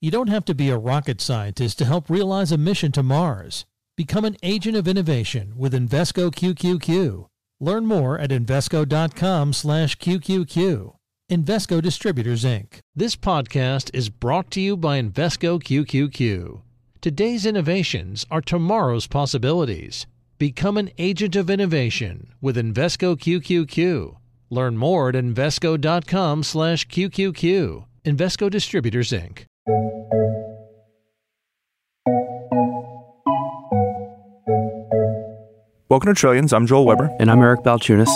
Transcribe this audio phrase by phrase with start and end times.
[0.00, 3.64] You don't have to be a rocket scientist to help realize a mission to Mars.
[3.96, 7.26] Become an agent of innovation with Invesco QQQ.
[7.60, 10.96] Learn more at Invesco.com slash QQQ.
[11.32, 12.80] Invesco Distributors, Inc.
[12.94, 16.60] This podcast is brought to you by Invesco QQQ.
[17.00, 20.06] Today's innovations are tomorrow's possibilities.
[20.36, 24.16] Become an agent of innovation with Invesco QQQ.
[24.50, 27.86] Learn more at Invesco.com slash QQQ.
[28.04, 29.46] Invesco Distributors, Inc.
[29.66, 30.06] Welcome
[36.06, 36.52] to Trillions.
[36.52, 37.10] I'm Joel Weber.
[37.18, 38.06] And I'm Eric Balchunas.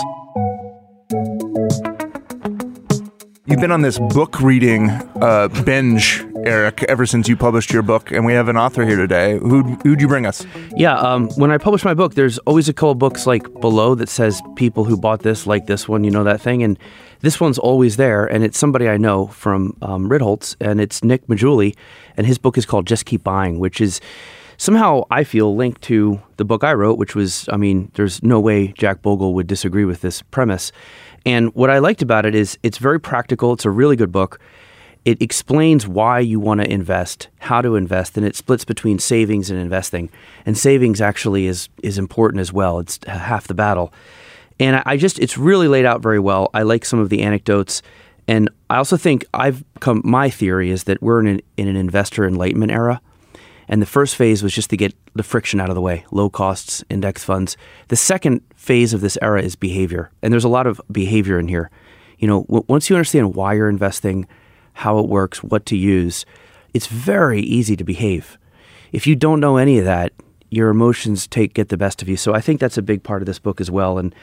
[3.47, 8.11] You've been on this book reading uh, binge, Eric, ever since you published your book,
[8.11, 9.39] and we have an author here today.
[9.39, 10.47] Who who'd you bring us?
[10.75, 14.09] Yeah, um, when I publish my book, there's always a couple books like below that
[14.09, 16.79] says people who bought this like this one, you know that thing, and
[17.21, 21.27] this one's always there, and it's somebody I know from um, Ritholtz, and it's Nick
[21.27, 21.77] Maggiulli,
[22.17, 24.01] and his book is called Just Keep Buying, which is
[24.57, 28.41] somehow I feel linked to the book I wrote, which was, I mean, there's no
[28.41, 30.73] way Jack Bogle would disagree with this premise.
[31.27, 33.53] And what I liked about it is it's very practical.
[33.53, 34.41] It's a really good book.
[35.05, 39.51] It explains why you want to invest, how to invest, and it splits between savings
[39.51, 40.11] and investing.
[40.45, 42.79] And savings actually is is important as well.
[42.79, 43.92] It's half the battle.
[44.59, 46.51] And I just it's really laid out very well.
[46.53, 47.83] I like some of the anecdotes.
[48.29, 51.77] And I also think I've come my theory is that we're in an, in an
[51.77, 53.01] investor enlightenment era
[53.70, 56.29] and the first phase was just to get the friction out of the way, low
[56.29, 57.57] costs, index funds.
[57.87, 60.11] The second phase of this era is behavior.
[60.23, 61.70] And there's a lot of behavior in here.
[62.19, 64.27] You know, once you understand why you're investing,
[64.75, 66.25] how it works, what to use,
[66.73, 68.39] it's very easy to behave.
[68.93, 70.13] If you don't know any of that,
[70.51, 72.17] your emotions take get the best of you.
[72.17, 73.98] So I think that's a big part of this book as well.
[73.98, 74.15] And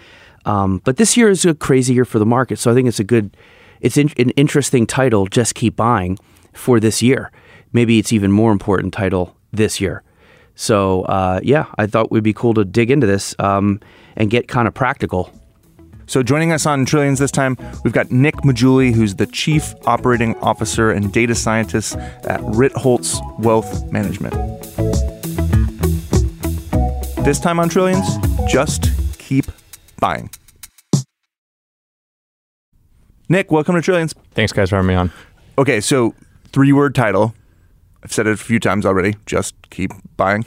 [0.45, 2.58] um, but this year is a crazy year for the market.
[2.58, 3.36] So I think it's a good,
[3.81, 5.28] it's in, an interesting title.
[5.28, 6.18] Just keep buying
[6.53, 7.31] for this year.
[7.73, 10.03] Maybe it's even more important title this year.
[10.56, 13.81] So uh, yeah, I thought it would be cool to dig into this um,
[14.16, 15.34] and get kind of practical.
[16.07, 20.35] So joining us on Trillions this time, we've got Nick Maggiulli, who's the Chief Operating
[20.38, 24.34] Officer and Data Scientist at Ritholtz Wealth Management.
[27.25, 28.07] This time on Trillions,
[28.47, 29.47] just keep
[30.00, 30.29] buying.
[33.28, 34.13] Nick, welcome to Trillions.
[34.31, 35.12] Thanks, guys, for having me on.
[35.57, 36.16] Okay, so
[36.53, 37.35] three word title
[38.01, 39.18] I've said it a few times already.
[39.25, 40.45] Just keep buying.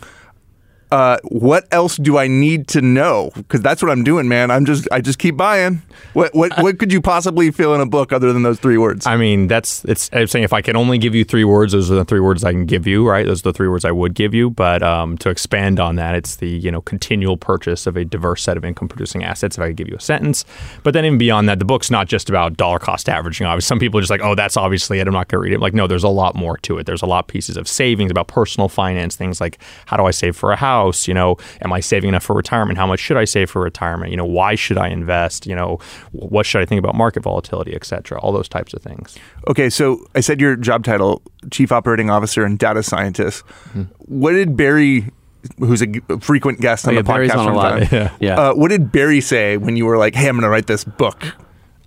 [0.90, 3.30] Uh, what else do I need to know?
[3.34, 4.50] Because that's what I'm doing, man.
[4.50, 5.82] I'm just I just keep buying.
[6.14, 9.06] What what what could you possibly fill in a book other than those three words?
[9.06, 10.10] I mean, that's it's.
[10.12, 12.42] I'm saying if I can only give you three words, those are the three words
[12.42, 13.24] I can give you, right?
[13.24, 14.50] Those are the three words I would give you.
[14.50, 18.42] But um, to expand on that, it's the you know continual purchase of a diverse
[18.42, 19.56] set of income producing assets.
[19.58, 20.44] If I could give you a sentence,
[20.82, 23.46] but then even beyond that, the book's not just about dollar cost averaging.
[23.46, 25.06] Obviously, some people are just like, oh, that's obviously it.
[25.06, 25.60] I'm not going to read it.
[25.60, 26.86] Like, no, there's a lot more to it.
[26.86, 30.10] There's a lot of pieces of savings about personal finance, things like how do I
[30.10, 30.79] save for a house?
[31.08, 32.78] You know, am I saving enough for retirement?
[32.78, 34.10] How much should I save for retirement?
[34.10, 35.46] You know, why should I invest?
[35.46, 35.78] You know,
[36.12, 38.18] what should I think about market volatility, et cetera?
[38.20, 39.16] All those types of things.
[39.48, 43.44] Okay, so I said your job title, Chief Operating Officer and Data Scientist.
[43.46, 43.82] Mm-hmm.
[43.98, 45.10] What did Barry
[45.58, 45.86] who's a
[46.20, 47.88] frequent guest on oh, yeah, the podcast from time.
[47.90, 48.16] Yeah.
[48.20, 48.40] yeah.
[48.40, 50.84] Uh, what did Barry say when you were like, "Hey, I'm going to write this
[50.84, 51.24] book"?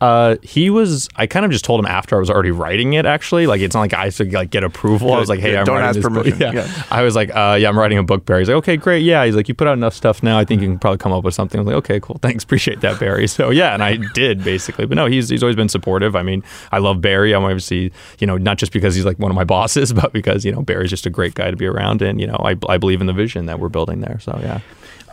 [0.03, 1.07] Uh, he was.
[1.15, 3.05] I kind of just told him after I was already writing it.
[3.05, 5.13] Actually, like it's not like I had to like get approval.
[5.13, 6.51] I was like, "Hey, I'm don't writing ask this permission." Yeah.
[6.51, 6.83] yeah.
[6.91, 9.03] I was like, uh, "Yeah, I'm writing a book." Barry." He's like, "Okay, great.
[9.03, 10.37] Yeah." He's like, "You put out enough stuff now.
[10.37, 12.19] I think you can probably come up with something." I was like, "Okay, cool.
[12.21, 12.43] Thanks.
[12.43, 14.85] Appreciate that, Barry." So yeah, and I did basically.
[14.87, 16.17] But no, he's he's always been supportive.
[16.17, 16.43] I mean,
[16.73, 17.33] I love Barry.
[17.33, 20.43] I'm obviously you know not just because he's like one of my bosses, but because
[20.43, 22.77] you know Barry's just a great guy to be around, and you know I I
[22.77, 24.19] believe in the vision that we're building there.
[24.19, 24.59] So yeah.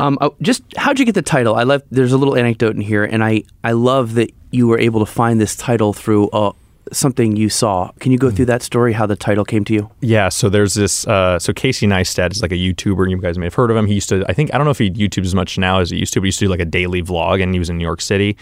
[0.00, 1.54] Um, oh, just how'd you get the title?
[1.54, 1.82] I love.
[1.90, 5.06] There's a little anecdote in here, and I I love that you were able to
[5.06, 6.52] find this title through uh,
[6.92, 7.90] something you saw.
[8.00, 8.36] Can you go mm-hmm.
[8.36, 8.92] through that story?
[8.92, 9.90] How the title came to you?
[10.00, 10.28] Yeah.
[10.28, 11.06] So there's this.
[11.06, 13.10] Uh, so Casey Neistat is like a YouTuber.
[13.10, 13.86] You guys may have heard of him.
[13.86, 14.24] He used to.
[14.28, 16.20] I think I don't know if he YouTubes as much now as he used to.
[16.20, 18.00] But he used to do like a daily vlog, and he was in New York
[18.00, 18.36] City,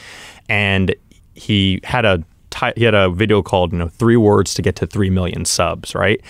[0.48, 0.94] and
[1.34, 2.22] he had a
[2.74, 5.94] he had a video called you know three words to get to three million subs,
[5.94, 6.20] right?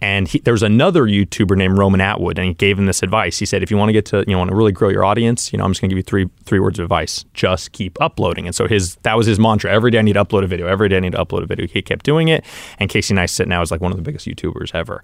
[0.00, 3.38] And he, there was another YouTuber named Roman Atwood, and he gave him this advice.
[3.38, 5.04] He said, if you want to get to, you know, want to really grow your
[5.04, 7.72] audience, you know, I'm just going to give you three three words of advice: just
[7.72, 8.46] keep uploading.
[8.46, 9.72] And so his that was his mantra.
[9.72, 10.66] Every day I need to upload a video.
[10.66, 11.66] Every day I need to upload a video.
[11.66, 12.44] He kept doing it,
[12.78, 15.02] and Casey Neistat now is like one of the biggest YouTubers ever.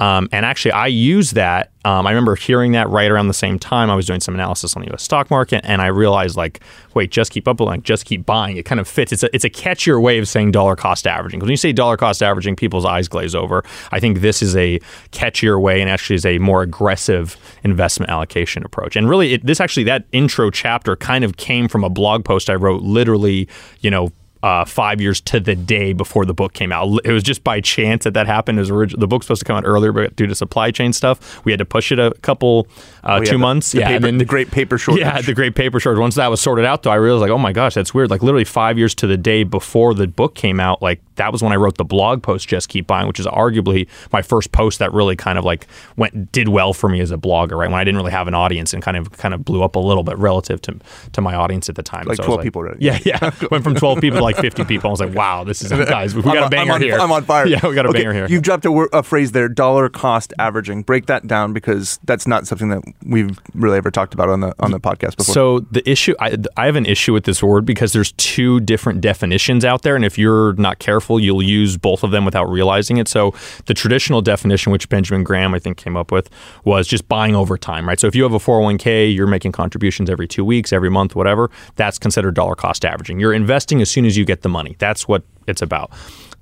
[0.00, 1.70] Um, and actually, I use that.
[1.86, 4.74] Um, I remember hearing that right around the same time I was doing some analysis
[4.74, 5.02] on the U.S.
[5.02, 6.60] stock market, and I realized like,
[6.94, 8.56] wait, just keep uploading, just keep buying.
[8.56, 9.12] It kind of fits.
[9.12, 11.40] It's a it's a catchier way of saying dollar cost averaging.
[11.40, 13.64] Because when you say dollar cost averaging, people's eyes glaze over.
[13.90, 14.78] I think this is a
[15.12, 18.96] catchier way and actually is a more aggressive investment allocation approach.
[18.96, 22.50] And really, it, this actually, that intro chapter kind of came from a blog post
[22.50, 23.48] I wrote literally,
[23.80, 24.10] you know,
[24.44, 27.00] uh, five years to the day before the book came out.
[27.04, 28.58] It was just by chance that that happened.
[28.58, 30.92] It was orig- the book's supposed to come out earlier, but due to supply chain
[30.92, 32.66] stuff, we had to push it a couple,
[33.04, 33.72] uh, two the- months.
[33.72, 35.00] the yeah, paper- and then the great paper shortage.
[35.00, 35.98] Yeah, the great paper shortage.
[35.98, 38.10] Once that was sorted out, though, I realized like, oh my gosh, that's weird.
[38.10, 41.42] Like literally five years to the day before the book came out, like that was
[41.42, 44.78] when I wrote the blog post "Just Keep Buying," which is arguably my first post
[44.80, 47.52] that really kind of like went did well for me as a blogger.
[47.56, 49.76] Right when I didn't really have an audience and kind of kind of blew up
[49.76, 50.76] a little bit relative to
[51.12, 52.04] to my audience at the time.
[52.06, 52.68] Like I was 12 people.
[52.78, 53.30] Yeah, yeah.
[53.50, 54.88] Went from twelve people to like fifty people.
[54.88, 56.14] I was like, wow, this is guys.
[56.14, 56.98] We got a I'm banger on, here.
[56.98, 57.46] I'm on fire.
[57.46, 58.26] Yeah, we got a Okay, banger here.
[58.28, 60.82] You've dropped a, wor- a phrase there, dollar cost averaging.
[60.82, 64.54] Break that down because that's not something that we've really ever talked about on the
[64.58, 65.34] on the podcast before.
[65.34, 69.00] So the issue, I, I have an issue with this word because there's two different
[69.00, 72.96] definitions out there, and if you're not careful, you'll use both of them without realizing
[72.96, 73.08] it.
[73.08, 73.34] So
[73.66, 76.30] the traditional definition, which Benjamin Graham I think came up with,
[76.64, 77.98] was just buying over time, right?
[78.00, 81.50] So if you have a 401k, you're making contributions every two weeks, every month, whatever.
[81.76, 83.20] That's considered dollar cost averaging.
[83.20, 84.76] You're investing as soon as you get the money.
[84.78, 85.90] That's what it's about.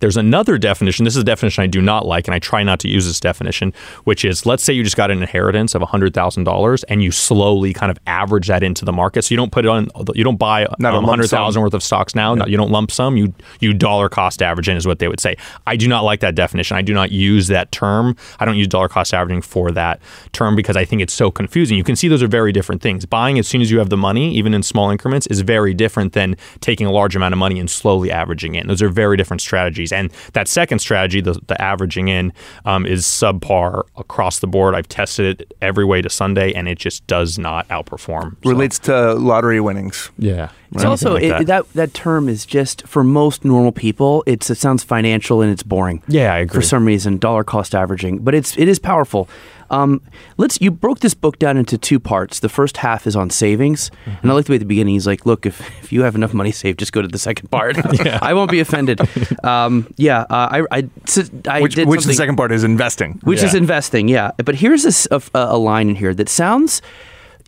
[0.03, 1.05] There's another definition.
[1.05, 3.21] This is a definition I do not like, and I try not to use this
[3.21, 3.73] definition,
[4.03, 7.93] which is let's say you just got an inheritance of $100,000 and you slowly kind
[7.93, 9.23] of average that into the market.
[9.23, 11.63] So you don't put it on, you don't buy Not um, 100,000 sum.
[11.63, 12.35] worth of stocks now.
[12.35, 13.17] No, you don't lump sum.
[13.17, 15.37] You you dollar cost average in is what they would say.
[15.69, 16.77] I do not like that definition.
[16.77, 18.17] I do not use that term.
[18.41, 20.01] I don't use dollar cost averaging for that
[20.33, 21.77] term because I think it's so confusing.
[21.77, 23.07] You can see those are very different things.
[23.07, 26.13] Buying as soon as you have the money, even in small increments, is very different
[26.13, 28.67] than taking a large amount of money and slowly averaging in.
[28.67, 29.92] Those are very different strategies.
[29.93, 32.33] And that second strategy, the, the averaging in,
[32.65, 34.75] um, is subpar across the board.
[34.75, 38.37] I've tested it every way to Sunday, and it just does not outperform.
[38.43, 40.11] So, relates to lottery winnings.
[40.19, 40.49] yeah.
[40.75, 41.47] It's Anything also like it, that.
[41.47, 41.73] that.
[41.75, 44.25] that term is just for most normal people.
[44.27, 46.03] It's it sounds financial and it's boring.
[46.09, 46.55] Yeah, I agree.
[46.55, 49.29] For some reason, dollar cost averaging, but it's it is powerful.
[49.73, 50.01] Um,
[50.37, 52.41] let's you broke this book down into two parts.
[52.41, 54.19] The first half is on savings, Mm-hmm.
[54.23, 56.15] and I like the way at the beginning he's like, "Look, if, if you have
[56.15, 57.77] enough money saved, just go to the second part.
[58.23, 59.01] I won't be offended."
[59.45, 63.19] um, yeah, uh, I I, s- I Which, which the second part is investing.
[63.25, 64.09] which is investing.
[64.09, 66.83] Yeah, but here's this, a, a line in here that sounds.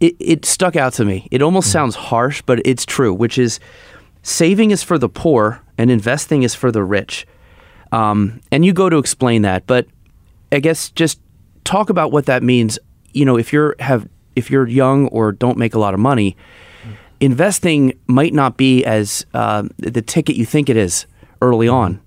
[0.00, 1.28] It, it stuck out to me.
[1.30, 3.14] It almost sounds harsh, but it's true.
[3.14, 3.60] Which is,
[4.22, 7.26] saving is for the poor and investing is for the rich.
[7.92, 9.86] Um, and you go to explain that, but
[10.50, 11.20] I guess just
[11.64, 12.78] talk about what that means.
[13.12, 16.36] You know, if you're have if you're young or don't make a lot of money,
[17.20, 21.06] investing might not be as uh, the ticket you think it is
[21.40, 22.00] early on.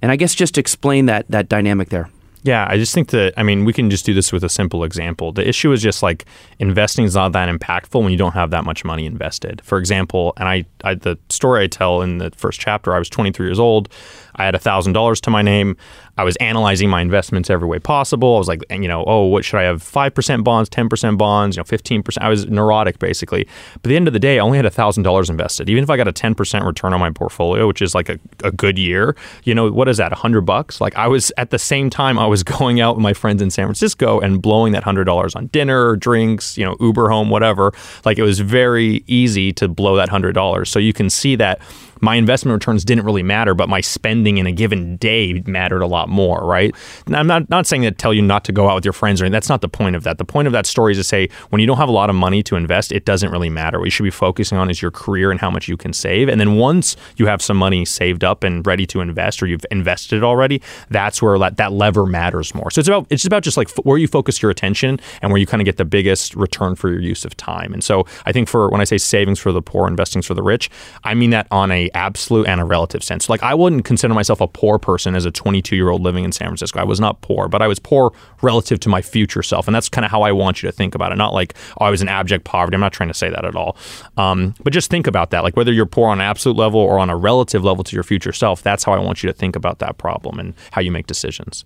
[0.00, 2.10] And I guess just explain that that dynamic there.
[2.44, 4.84] Yeah, I just think that I mean we can just do this with a simple
[4.84, 5.32] example.
[5.32, 6.24] The issue is just like
[6.58, 9.60] investing is not that impactful when you don't have that much money invested.
[9.64, 13.08] For example, and I, I the story I tell in the first chapter, I was
[13.08, 13.88] 23 years old.
[14.38, 15.76] I had thousand dollars to my name.
[16.16, 18.36] I was analyzing my investments every way possible.
[18.36, 19.82] I was like, you know, oh, what should I have?
[19.82, 22.24] Five percent bonds, ten percent bonds, you know, fifteen percent.
[22.24, 23.46] I was neurotic basically.
[23.74, 25.68] But at the end of the day, I only had thousand dollars invested.
[25.68, 28.18] Even if I got a ten percent return on my portfolio, which is like a,
[28.42, 30.12] a good year, you know, what is that?
[30.12, 30.80] A hundred bucks?
[30.80, 33.50] Like I was at the same time, I was going out with my friends in
[33.50, 37.72] San Francisco and blowing that hundred dollars on dinner, drinks, you know, Uber home, whatever.
[38.04, 40.70] Like it was very easy to blow that hundred dollars.
[40.70, 41.60] So you can see that
[42.00, 45.86] my investment returns didn't really matter, but my spending in a given day mattered a
[45.86, 46.74] lot more, right?
[47.06, 49.20] And I'm not not saying that tell you not to go out with your friends
[49.20, 49.32] or anything.
[49.32, 50.18] That's not the point of that.
[50.18, 52.16] The point of that story is to say when you don't have a lot of
[52.16, 53.78] money to invest, it doesn't really matter.
[53.78, 56.28] What you should be focusing on is your career and how much you can save.
[56.28, 59.66] And then once you have some money saved up and ready to invest, or you've
[59.70, 62.70] invested already, that's where that, that lever matters more.
[62.70, 65.38] So it's about it's about just like f- where you focus your attention and where
[65.38, 67.72] you kind of get the biggest return for your use of time.
[67.72, 70.42] And so I think for when I say savings for the poor, investing for the
[70.42, 70.70] rich,
[71.04, 73.28] I mean that on a absolute and a relative sense.
[73.28, 76.32] Like I wouldn't consider myself a poor person as a 22 year old living in
[76.32, 76.80] San Francisco.
[76.80, 79.88] I was not poor, but I was poor relative to my future self, and that's
[79.88, 81.16] kind of how I want you to think about it.
[81.16, 82.74] Not like oh, I was in abject poverty.
[82.74, 83.76] I'm not trying to say that at all.
[84.16, 85.42] Um, but just think about that.
[85.42, 88.04] Like whether you're poor on an absolute level or on a relative level to your
[88.04, 90.90] future self, that's how I want you to think about that problem and how you
[90.90, 91.64] make decisions.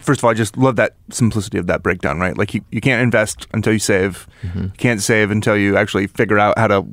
[0.00, 2.36] First of all, I just love that simplicity of that breakdown, right?
[2.36, 4.26] Like you, you can't invest until you save.
[4.42, 4.62] Mm-hmm.
[4.62, 6.86] You can't save until you actually figure out how to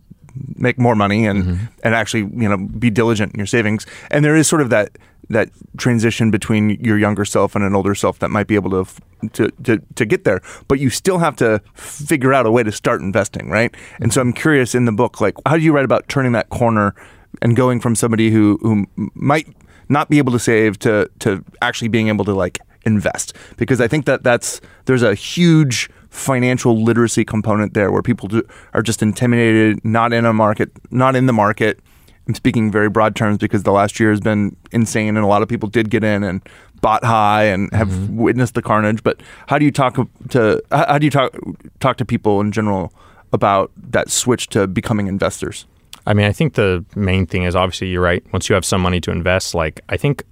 [0.56, 1.66] make more money and Mm-hmm.
[1.84, 3.86] and actually you know be diligent in your savings.
[4.12, 4.98] And there is sort of that
[5.32, 8.86] that transition between your younger self and an older self that might be able to
[9.34, 12.72] to to, to get there, but you still have to figure out a way to
[12.72, 13.74] start investing, right?
[14.02, 16.50] And so I'm curious in the book, like how do you write about turning that
[16.50, 16.94] corner
[17.42, 19.48] and going from somebody who who might
[19.88, 23.88] not be able to save to to actually being able to like invest because I
[23.88, 29.02] think that that's there's a huge financial literacy component there where people do, are just
[29.02, 31.80] intimidated, not in a market, not in the market.
[32.28, 35.42] I'm speaking very broad terms because the last year has been insane, and a lot
[35.42, 36.42] of people did get in and
[36.82, 38.18] bought high and have mm-hmm.
[38.18, 39.04] witnessed the carnage.
[39.04, 39.98] But how do you talk
[40.30, 41.36] to how do you talk
[41.80, 42.94] talk to people in general
[43.34, 45.66] about that switch to becoming investors?
[46.06, 48.24] I mean, I think the main thing is obviously you're right.
[48.32, 50.24] Once you have some money to invest, like I think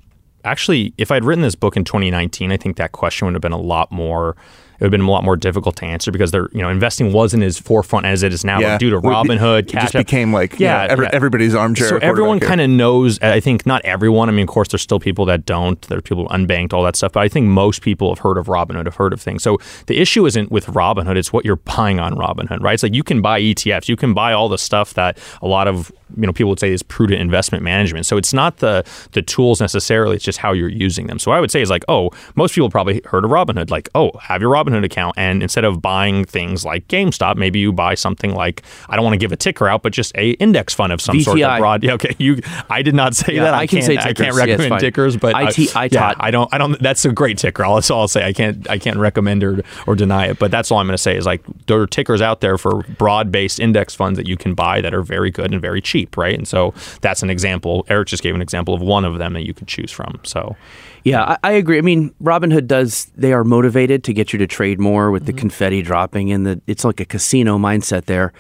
[0.44, 3.52] actually, if I'd written this book in 2019, I think that question would have been
[3.52, 4.36] a lot more
[4.80, 7.12] it would have been a lot more difficult to answer because they're you know investing
[7.14, 8.78] wasn't as forefront as it is now Yeah.
[8.78, 9.60] due to Robinhood.
[9.60, 11.12] it just became like yeah, Yeah, every, yeah.
[11.14, 11.88] everybody's armchair.
[11.90, 13.20] So everyone kind of knows.
[13.22, 14.30] I think not everyone.
[14.30, 15.82] I mean, of course, there's still people that don't.
[15.84, 17.14] There are people unbanked, all that stuff.
[17.14, 19.44] But I think most people have heard of Robinhood, have heard of things.
[19.44, 19.58] So
[19.88, 22.74] the issue isn't with Robinhood; it's what you're buying on Robinhood, right?
[22.74, 25.68] It's like you can buy ETFs, you can buy all the stuff that a lot
[25.68, 28.06] of you know people would say is prudent investment management.
[28.06, 31.20] So it's not the the tools necessarily; it's just how you're using them.
[31.20, 33.70] So what I would say is like, oh, most people probably heard of Robinhood.
[33.72, 37.72] Like, oh, have your Robinhood account, and instead of buying things like GameStop, maybe you
[37.72, 40.74] buy something like I don't want to give a ticker out, but just a index
[40.74, 41.38] fund of some sort.
[41.38, 41.42] VTI.
[41.42, 42.16] That broad, yeah, okay.
[42.18, 43.54] You, I did not say Yeah, that.
[43.54, 44.80] I can can't, say I can't recommend fine.
[44.80, 46.54] tickers, but I I yeah, I don't.
[46.54, 46.80] I don't.
[46.82, 47.64] That's a great ticker.
[47.64, 48.26] That's all I'll say.
[48.26, 48.70] I can't.
[48.70, 50.40] I can't recommend or or deny it.
[50.40, 52.84] But that's all I'm going to say is like there are tickers out there for
[52.98, 56.18] broad based index funds that you can buy that are very good and very cheap,
[56.18, 56.36] right?
[56.38, 57.86] And so that's an example.
[57.90, 60.20] Eric just gave an example of one of them that you could choose from.
[60.24, 60.56] So
[61.04, 61.78] Yeah, I, I agree.
[61.78, 63.06] I mean, Robinhood does.
[63.16, 66.62] They are motivated to get you to trade more with the confetti dropping and the.
[66.68, 68.34] It's like a casino mindset there.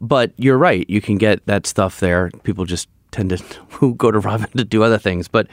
[0.00, 0.88] But you're right.
[0.90, 2.30] You can get that stuff there.
[2.42, 5.26] People just tend to go to Robin to do other things.
[5.26, 5.48] But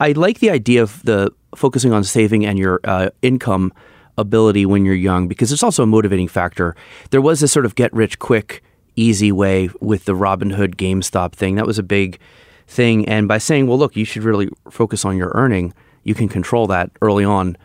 [0.00, 3.72] I like the idea of the focusing on saving and your uh, income
[4.18, 6.76] ability when you're young because it's also a motivating factor.
[7.10, 8.62] There was this sort of get rich quick,
[8.96, 11.56] easy way with the Robinhood GameStop thing.
[11.56, 12.18] That was a big
[12.66, 13.06] thing.
[13.08, 16.66] And by saying, well, look, you should really focus on your earning, you can control
[16.68, 17.56] that early on,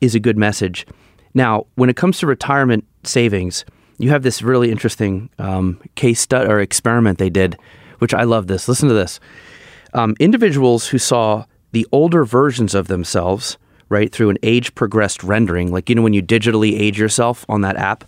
[0.00, 0.86] is a good message.
[1.34, 3.64] Now, when it comes to retirement savings,
[3.98, 7.56] you have this really interesting um, case study or experiment they did,
[7.98, 8.68] which I love this.
[8.68, 9.20] Listen to this
[9.94, 13.58] um, individuals who saw the older versions of themselves,
[13.88, 17.60] right, through an age progressed rendering, like, you know, when you digitally age yourself on
[17.62, 18.04] that app,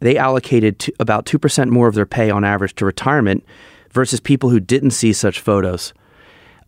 [0.00, 3.44] they allocated about 2% more of their pay on average to retirement
[3.96, 5.94] versus people who didn't see such photos.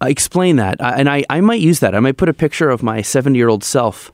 [0.02, 0.80] Uh, explain that.
[0.80, 1.94] Uh, and I, I might use that.
[1.94, 4.10] I might put a picture of my 70 year old self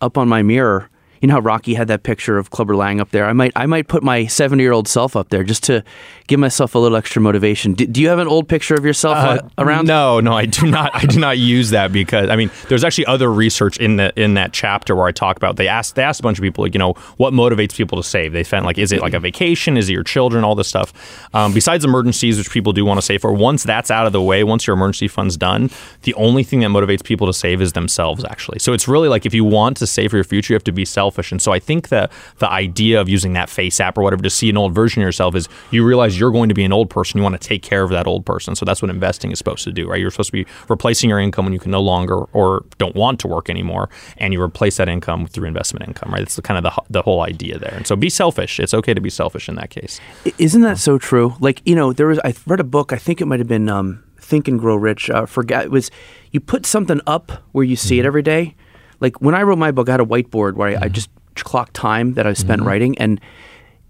[0.00, 0.88] up on my mirror.
[1.24, 3.24] You know how Rocky had that picture of Clubber Lang up there?
[3.24, 5.82] I might I might put my 70 year old self up there just to
[6.26, 7.72] give myself a little extra motivation.
[7.72, 9.86] Do, do you have an old picture of yourself uh, around?
[9.86, 10.94] No, no, I do not.
[10.94, 14.34] I do not use that because I mean, there's actually other research in the in
[14.34, 15.56] that chapter where I talk about.
[15.56, 18.06] They asked they asked a bunch of people, like you know, what motivates people to
[18.06, 18.34] save.
[18.34, 19.78] They found like, is it like a vacation?
[19.78, 20.44] Is it your children?
[20.44, 20.92] All this stuff.
[21.32, 23.32] Um, besides emergencies, which people do want to save for.
[23.32, 25.70] Once that's out of the way, once your emergency fund's done,
[26.02, 28.26] the only thing that motivates people to save is themselves.
[28.26, 30.64] Actually, so it's really like if you want to save for your future, you have
[30.64, 31.32] to be selfish.
[31.32, 34.30] And so I think that the idea of using that face app or whatever to
[34.30, 36.90] see an old version of yourself is you realize you're going to be an old
[36.90, 37.18] person.
[37.18, 38.56] You want to take care of that old person.
[38.56, 40.00] So that's what investing is supposed to do, right?
[40.00, 43.20] You're supposed to be replacing your income when you can no longer or don't want
[43.20, 46.20] to work anymore, and you replace that income through investment income, right?
[46.20, 47.74] That's the kind of the, the whole idea there.
[47.74, 48.58] And so be selfish.
[48.58, 50.00] It's okay to be selfish in that case.
[50.38, 51.34] Isn't that so true?
[51.40, 52.92] Like you know, there was I read a book.
[52.92, 55.10] I think it might have been um, Think and Grow Rich.
[55.10, 55.90] Uh, forget it was
[56.32, 58.56] you put something up where you see it every day.
[59.00, 60.92] Like when I wrote my book, I had a whiteboard where I, I mm-hmm.
[60.92, 62.68] just clocked time that I spent mm-hmm.
[62.68, 63.20] writing, and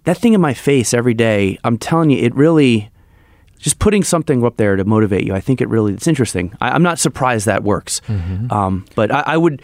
[0.05, 1.59] that thing in my face every day.
[1.65, 2.91] I'm telling you, it really
[3.59, 5.35] just putting something up there to motivate you.
[5.35, 6.55] I think it really it's interesting.
[6.61, 8.53] I, I'm not surprised that works, mm-hmm.
[8.53, 9.63] um, but I, I would.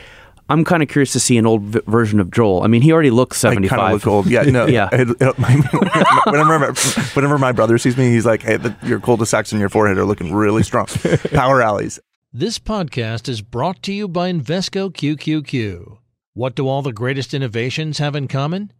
[0.49, 2.65] I'm kind of curious to see an old v- version of Joel.
[2.65, 3.79] I mean, he already looks I 75.
[3.79, 4.27] kind of look old.
[4.27, 4.67] Yeah, no.
[4.69, 4.89] Yeah.
[4.91, 5.55] it- it- my-
[6.27, 6.73] whenever,
[7.15, 10.05] whenever my brother sees me, he's like, "Hey, the, your cul-de-sacs in your forehead are
[10.05, 10.87] looking really strong."
[11.33, 12.01] Power rallies.
[12.33, 15.99] This podcast is brought to you by Invesco QQQ.
[16.33, 18.73] What do all the greatest innovations have in common?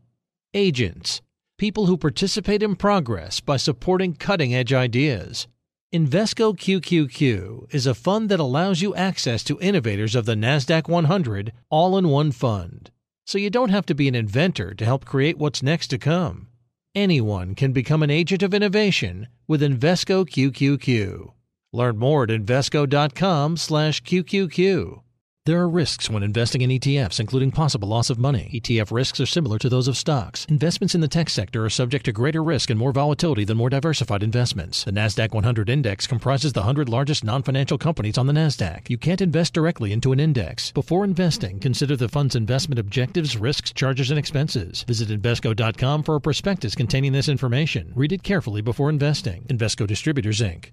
[0.54, 1.21] Agents,
[1.59, 5.49] people who participate in progress by supporting cutting edge ideas.
[5.92, 11.52] Invesco QQQ is a fund that allows you access to innovators of the NASDAQ 100
[11.71, 12.92] all in one fund.
[13.26, 16.47] So you don't have to be an inventor to help create what's next to come.
[16.95, 21.33] Anyone can become an agent of innovation with Invesco QQQ.
[21.72, 25.02] Learn more at Invesco.com/QQQ.
[25.46, 28.50] There are risks when investing in ETFs, including possible loss of money.
[28.52, 30.44] ETF risks are similar to those of stocks.
[30.50, 33.70] Investments in the tech sector are subject to greater risk and more volatility than more
[33.70, 34.84] diversified investments.
[34.84, 38.90] The Nasdaq 100 index comprises the 100 largest non-financial companies on the Nasdaq.
[38.90, 40.72] You can't invest directly into an index.
[40.72, 44.84] Before investing, consider the fund's investment objectives, risks, charges, and expenses.
[44.86, 47.92] Visit Invesco.com for a prospectus containing this information.
[47.94, 49.46] Read it carefully before investing.
[49.48, 50.72] Invesco Distributors Inc.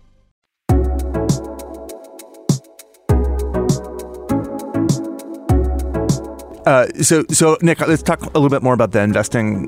[6.65, 9.67] Uh, so, so Nick, let's talk a little bit more about the investing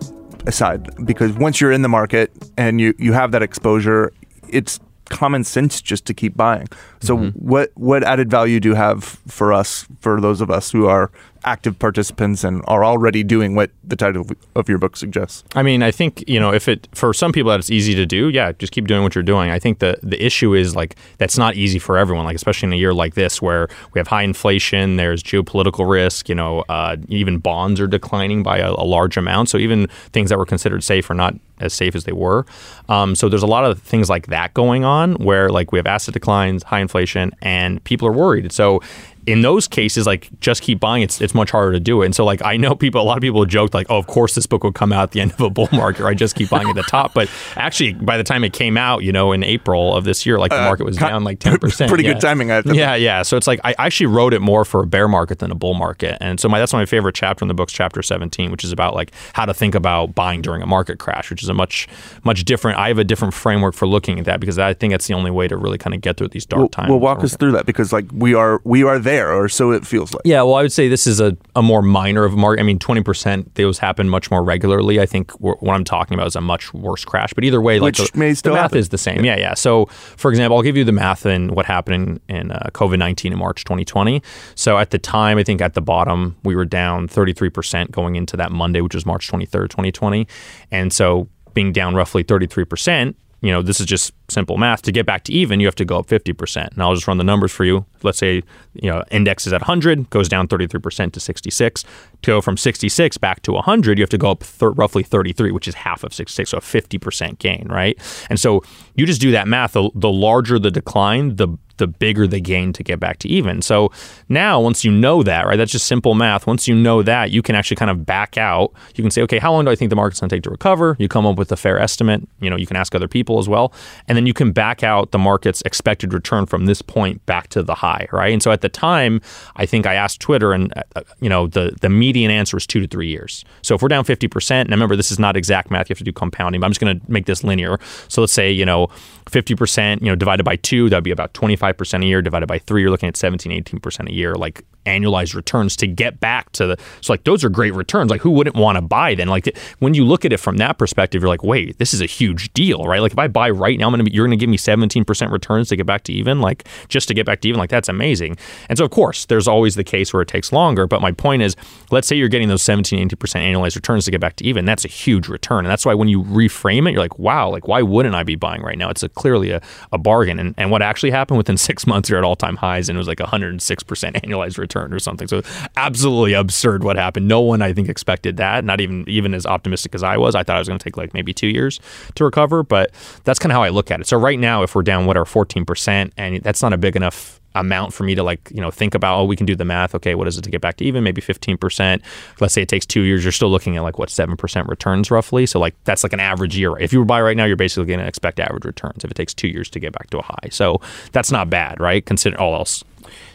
[0.49, 4.11] side because once you're in the market and you you have that exposure,
[4.49, 6.67] it's common sense just to keep buying.
[7.01, 7.39] So, Mm-hmm.
[7.39, 11.11] what what added value do you have for us, for those of us who are
[11.45, 15.43] active participants and are already doing what the title of your book suggests?
[15.55, 18.05] I mean, I think you know if it for some people that it's easy to
[18.05, 19.49] do, yeah, just keep doing what you're doing.
[19.49, 22.25] I think the the issue is like that's not easy for everyone.
[22.25, 26.29] Like especially in a year like this where we have high inflation, there's geopolitical risk.
[26.29, 29.49] You know, uh, even bonds are declining by a, a large amount.
[29.49, 32.45] So even things that were considered safe are not as safe as they were.
[32.89, 35.87] Um, so there's a lot of things like that going on where like we have
[35.87, 38.51] asset declines, high inflation, and people are worried.
[38.51, 38.81] So
[39.25, 41.03] in those cases, like just keep buying.
[41.03, 42.05] It's it's much harder to do it.
[42.05, 44.35] And so like I know people, a lot of people joked like, oh, of course
[44.35, 46.01] this book will come out at the end of a bull market.
[46.01, 47.13] Or I just keep buying at the top.
[47.13, 50.39] But actually, by the time it came out, you know, in April of this year,
[50.39, 51.89] like the uh, market was down like ten percent.
[51.93, 52.75] pretty good timing, I think.
[52.75, 53.21] Yeah, yeah.
[53.21, 55.73] So it's like I actually wrote it more for a bear market than a bull
[55.73, 56.17] market.
[56.21, 58.93] And so my that's my favorite chapter in the book's chapter 17, which is about
[58.93, 61.87] like how to think about buying during a market crash, which is a much
[62.23, 62.77] much different.
[62.77, 65.31] I have a different framework for looking at that because I think that's the only
[65.31, 66.89] way to really kind of get through these dark Well, times.
[66.89, 69.85] well, walk us through that because like we are we are there, or so it
[69.85, 70.21] feels like.
[70.25, 72.61] Yeah, well, I would say this is a, a more minor of a market.
[72.61, 74.99] I mean, 20%, those happen much more regularly.
[74.99, 77.33] I think wh- what I'm talking about is a much worse crash.
[77.33, 78.77] But either way, like Which the, may the math happen.
[78.77, 79.23] is the same.
[79.23, 79.37] Yeah.
[79.37, 82.69] yeah, So, for example, I'll give you the math in what happened in, in uh,
[82.73, 84.21] COVID 19 in March 2020.
[84.55, 88.37] So, at the time, I think at the bottom, we were down 33% going into
[88.37, 90.27] that Monday, which was March 23rd, 2020.
[90.71, 94.81] And so, being down roughly 33%, you know, this is just simple math.
[94.83, 96.73] To get back to even, you have to go up 50%.
[96.73, 97.85] And I'll just run the numbers for you.
[98.01, 101.83] Let's say, you know, index is at 100, goes down 33% to 66.
[101.83, 101.87] To
[102.31, 105.75] go from 66 back to 100, you have to go up roughly 33, which is
[105.75, 107.97] half of 66, so a 50% gain, right?
[108.29, 108.63] And so
[108.95, 109.73] you just do that math.
[109.73, 113.61] The, the larger the decline, the the bigger the gain to get back to even.
[113.61, 113.91] So
[114.29, 116.45] now, once you know that, right, that's just simple math.
[116.45, 118.73] Once you know that, you can actually kind of back out.
[118.95, 120.49] You can say, okay, how long do I think the market's going to take to
[120.49, 120.95] recover?
[120.99, 122.27] You come up with a fair estimate.
[122.39, 123.73] You know, you can ask other people as well,
[124.07, 127.63] and then you can back out the market's expected return from this point back to
[127.63, 128.33] the high, right?
[128.33, 129.21] And so at the time,
[129.55, 132.79] I think I asked Twitter, and uh, you know, the the median answer is two
[132.81, 133.43] to three years.
[133.61, 135.99] So if we're down fifty percent, and remember, this is not exact math; you have
[135.99, 136.61] to do compounding.
[136.61, 137.79] But I'm just going to make this linear.
[138.07, 138.87] So let's say you know,
[139.29, 142.21] fifty percent, you know, divided by two, that'd be about twenty five percent a year.
[142.21, 145.87] Divided by three, you're looking at 17, 18 percent a year, like annualized returns to
[145.87, 146.77] get back to the.
[147.01, 148.11] So like those are great returns.
[148.11, 149.27] Like who wouldn't want to buy then?
[149.27, 152.05] Like when you look at it from that perspective, you're like, wait, this is a
[152.05, 153.01] huge deal, right?
[153.01, 155.31] Like if I buy right now, I'm gonna be, you're gonna give me 17 percent
[155.31, 157.89] returns to get back to even, like just to get back to even, like that's
[157.89, 158.37] amazing.
[158.69, 160.87] And so of course, there's always the case where it takes longer.
[160.87, 161.55] But my point is,
[161.91, 164.65] let's say you're getting those 17, 18 percent annualized returns to get back to even.
[164.65, 167.67] That's a huge return, and that's why when you reframe it, you're like, wow, like
[167.67, 168.89] why wouldn't I be buying right now?
[168.89, 170.39] It's a clearly a, a bargain.
[170.39, 172.99] And and what actually happened within six months, you're at all time highs, and it
[172.99, 175.27] was like 106 percent annualized return or something.
[175.27, 175.41] So
[175.77, 177.27] absolutely absurd what happened.
[177.27, 178.63] No one I think expected that.
[178.63, 180.35] Not even even as optimistic as I was.
[180.35, 181.79] I thought it was going to take like maybe two years
[182.15, 182.91] to recover, but
[183.23, 184.07] that's kind of how I look at it.
[184.07, 186.95] So right now, if we're down what are 14 percent, and that's not a big
[186.95, 189.65] enough amount for me to like you know think about oh we can do the
[189.65, 189.93] math.
[189.95, 191.03] Okay what is it to get back to even?
[191.03, 192.01] Maybe 15%
[192.39, 193.23] let's say it takes two years.
[193.23, 195.45] You're still looking at like what 7% returns roughly.
[195.45, 196.77] So like that's like an average year.
[196.79, 199.15] If you were buy right now you're basically going to expect average returns if it
[199.15, 200.49] takes two years to get back to a high.
[200.51, 202.05] So that's not bad right?
[202.05, 202.83] Consider all else.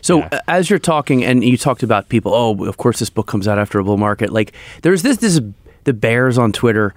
[0.01, 0.41] So Yeah.
[0.49, 3.59] as you're talking, and you talked about people, oh, of course this book comes out
[3.59, 4.33] after a bull market.
[4.33, 4.53] Like
[4.83, 5.41] there's this, this
[5.85, 6.95] the bears on Twitter.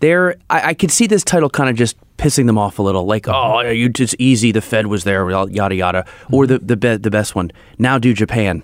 [0.00, 3.06] There, I, I could see this title kind of just pissing them off a little.
[3.06, 3.74] Like, oh, mm-hmm.
[3.74, 4.52] you just easy.
[4.52, 6.06] The Fed was there, yada yada.
[6.30, 6.52] Or mm-hmm.
[6.52, 7.50] the the be- the best one.
[7.78, 8.62] Now do Japan.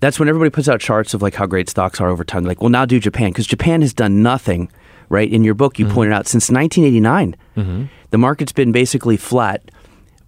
[0.00, 2.44] That's when everybody puts out charts of like how great stocks are over time.
[2.44, 4.70] Like, well, now do Japan because Japan has done nothing.
[5.08, 5.94] Right in your book, you mm-hmm.
[5.94, 7.34] pointed out since 1989,
[8.10, 9.68] the market's been basically flat.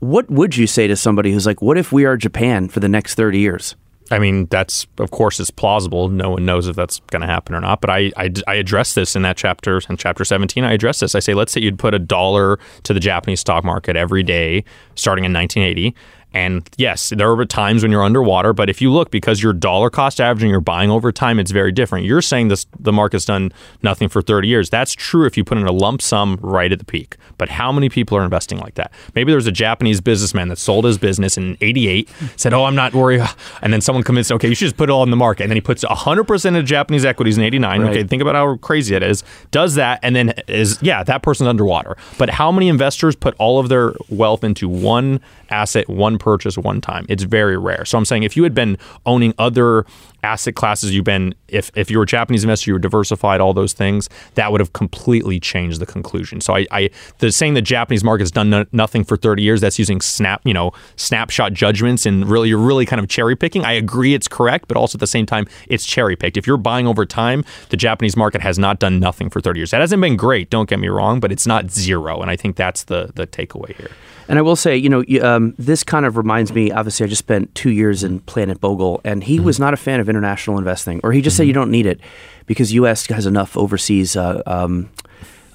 [0.00, 2.88] What would you say to somebody who's like, what if we are Japan for the
[2.88, 3.76] next 30 years?
[4.10, 6.08] I mean, that's of course it's plausible.
[6.08, 7.80] No one knows if that's going to happen or not.
[7.80, 10.64] But I, I, I address this in that chapter, in chapter 17.
[10.64, 11.14] I address this.
[11.14, 14.64] I say, let's say you'd put a dollar to the Japanese stock market every day
[14.94, 15.94] starting in 1980,
[16.34, 19.90] And yes, there are times when you're underwater, but if you look, because you're dollar
[19.90, 22.06] cost averaging, you're buying over time, it's very different.
[22.06, 24.70] You're saying this the market's done nothing for 30 years.
[24.70, 27.16] That's true if you put in a lump sum right at the peak.
[27.38, 28.92] But how many people are investing like that?
[29.14, 32.94] Maybe there's a Japanese businessman that sold his business in 88, said, Oh, I'm not
[32.94, 33.22] worried.
[33.62, 35.44] And then someone convinced, okay, you should just put it all in the market.
[35.44, 37.80] And then he puts 100% of Japanese equities in 89.
[37.80, 37.90] Right.
[37.90, 39.22] Okay, think about how crazy it is.
[39.50, 41.96] Does that, and then is, yeah, that person's underwater.
[42.18, 46.80] But how many investors put all of their wealth into one asset, one purchase, one
[46.80, 47.04] time?
[47.08, 47.84] It's very rare.
[47.84, 49.84] So I'm saying if you had been owning other
[50.22, 53.52] asset classes you've been if if you were a Japanese investor you were diversified all
[53.52, 56.40] those things that would have completely changed the conclusion.
[56.40, 59.78] So I, I the saying the Japanese market's done no, nothing for 30 years that's
[59.78, 63.64] using snap you know snapshot judgments and really you're really kind of cherry picking.
[63.64, 66.36] I agree it's correct but also at the same time it's cherry picked.
[66.36, 69.70] If you're buying over time the Japanese market has not done nothing for 30 years.
[69.70, 72.56] That hasn't been great don't get me wrong but it's not zero and I think
[72.56, 73.90] that's the the takeaway here.
[74.28, 76.70] And I will say, you know, um, this kind of reminds me.
[76.70, 80.00] Obviously, I just spent two years in Planet Bogle, and he was not a fan
[80.00, 82.00] of international investing, or he just said you don't need it
[82.46, 83.06] because U.S.
[83.06, 84.90] has enough overseas uh, um,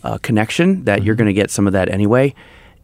[0.03, 2.33] uh, connection that you're going to get some of that anyway.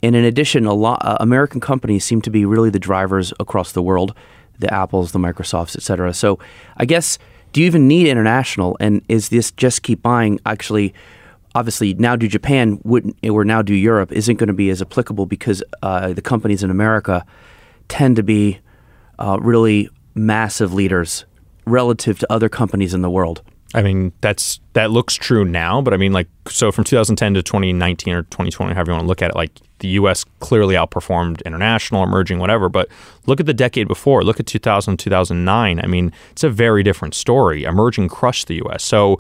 [0.03, 3.71] And in addition, a lot uh, American companies seem to be really the drivers across
[3.71, 4.13] the world,
[4.59, 6.13] the Apples, the Microsofts, et cetera.
[6.13, 6.38] So,
[6.77, 7.17] I guess,
[7.53, 8.77] do you even need international?
[8.79, 10.93] And is this just keep buying actually?
[11.55, 15.25] obviously now do Japan wouldn't or now do Europe isn't going to be as applicable
[15.25, 17.25] because uh, the companies in America
[17.88, 18.59] tend to be
[19.19, 21.25] uh, really massive leaders
[21.65, 23.41] relative to other companies in the world.
[23.76, 27.41] I mean, that's that looks true now, but I mean, like, so from 2010 to
[27.41, 30.26] 2019 or 2020, however you want to look at it, like the U.S.
[30.39, 32.69] clearly outperformed international, emerging, whatever.
[32.69, 32.88] But
[33.26, 34.23] look at the decade before.
[34.23, 35.80] Look at 2000, 2009.
[35.80, 37.63] I mean, it's a very different story.
[37.63, 38.84] Emerging crushed the U.S.
[38.84, 39.19] So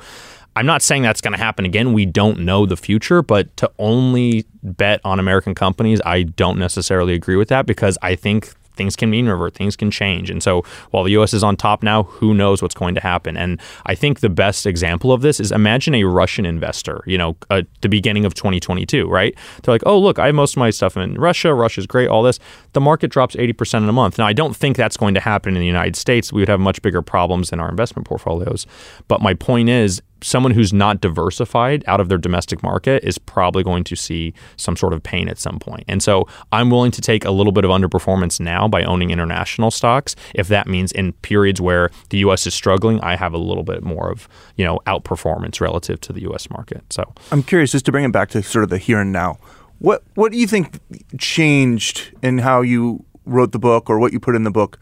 [0.55, 1.93] I'm not saying that's going to happen again.
[1.93, 7.13] We don't know the future, but to only bet on American companies, I don't necessarily
[7.13, 10.29] agree with that because I think things can mean revert, things can change.
[10.29, 13.37] And so while the US is on top now, who knows what's going to happen?
[13.37, 17.37] And I think the best example of this is imagine a Russian investor, you know,
[17.49, 19.35] at the beginning of 2022, right?
[19.61, 21.53] They're like, oh, look, I have most of my stuff in Russia.
[21.53, 22.39] Russia's great, all this.
[22.73, 24.17] The market drops 80% in a month.
[24.17, 26.33] Now, I don't think that's going to happen in the United States.
[26.33, 28.65] We would have much bigger problems in our investment portfolios.
[29.07, 33.63] But my point is, someone who's not diversified out of their domestic market is probably
[33.63, 35.83] going to see some sort of pain at some point.
[35.87, 39.71] And so I'm willing to take a little bit of underperformance now by owning international
[39.71, 43.63] stocks if that means in periods where the US is struggling, I have a little
[43.63, 46.81] bit more of, you know, outperformance relative to the US market.
[46.91, 49.37] So I'm curious, just to bring it back to sort of the here and now.
[49.79, 50.79] What what do you think
[51.17, 54.79] changed in how you wrote the book or what you put in the book?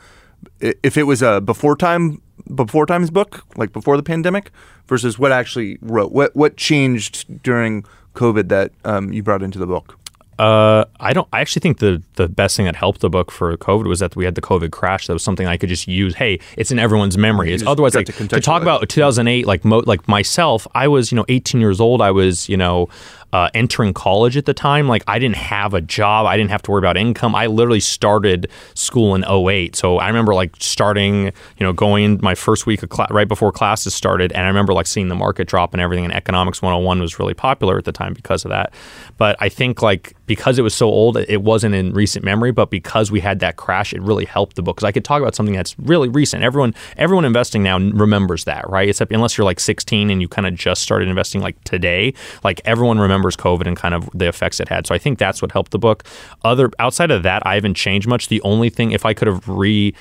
[0.60, 2.22] If it was a before time
[2.54, 4.52] before times book, like before the pandemic,
[4.88, 9.68] versus what actually wrote, what what changed during COVID that um, you brought into the
[9.68, 9.98] book?
[10.42, 11.28] Uh, I don't.
[11.32, 14.16] I actually think the the best thing that helped the book for COVID was that
[14.16, 15.06] we had the COVID crash.
[15.06, 16.16] That was something I could just use.
[16.16, 17.54] Hey, it's in everyone's memory.
[17.54, 19.46] It's otherwise like to to, talk about 2008.
[19.46, 22.02] Like mo- like myself, I was you know 18 years old.
[22.02, 22.90] I was you know
[23.34, 24.88] uh, entering college at the time.
[24.88, 26.26] Like I didn't have a job.
[26.26, 27.36] I didn't have to worry about income.
[27.36, 29.76] I literally started school in 08.
[29.76, 33.52] So I remember like starting, you know, going my first week of class right before
[33.52, 36.06] classes started, and I remember like seeing the market drop and everything.
[36.06, 38.74] And economics 101 was really popular at the time because of that.
[39.18, 42.52] But I think like because it was so old, it wasn't in recent memory.
[42.52, 45.22] But because we had that crash, it really helped the book because I could talk
[45.22, 46.44] about something that's really recent.
[46.44, 48.88] Everyone, everyone investing now remembers that, right?
[48.88, 52.14] Except unless you're like 16 and you kind of just started investing like today,
[52.44, 54.88] like everyone remembers COVID and kind of the effects it had.
[54.88, 56.04] So I think that's what helped the book.
[56.44, 58.28] Other outside of that, I haven't changed much.
[58.28, 59.94] The only thing, if I could have re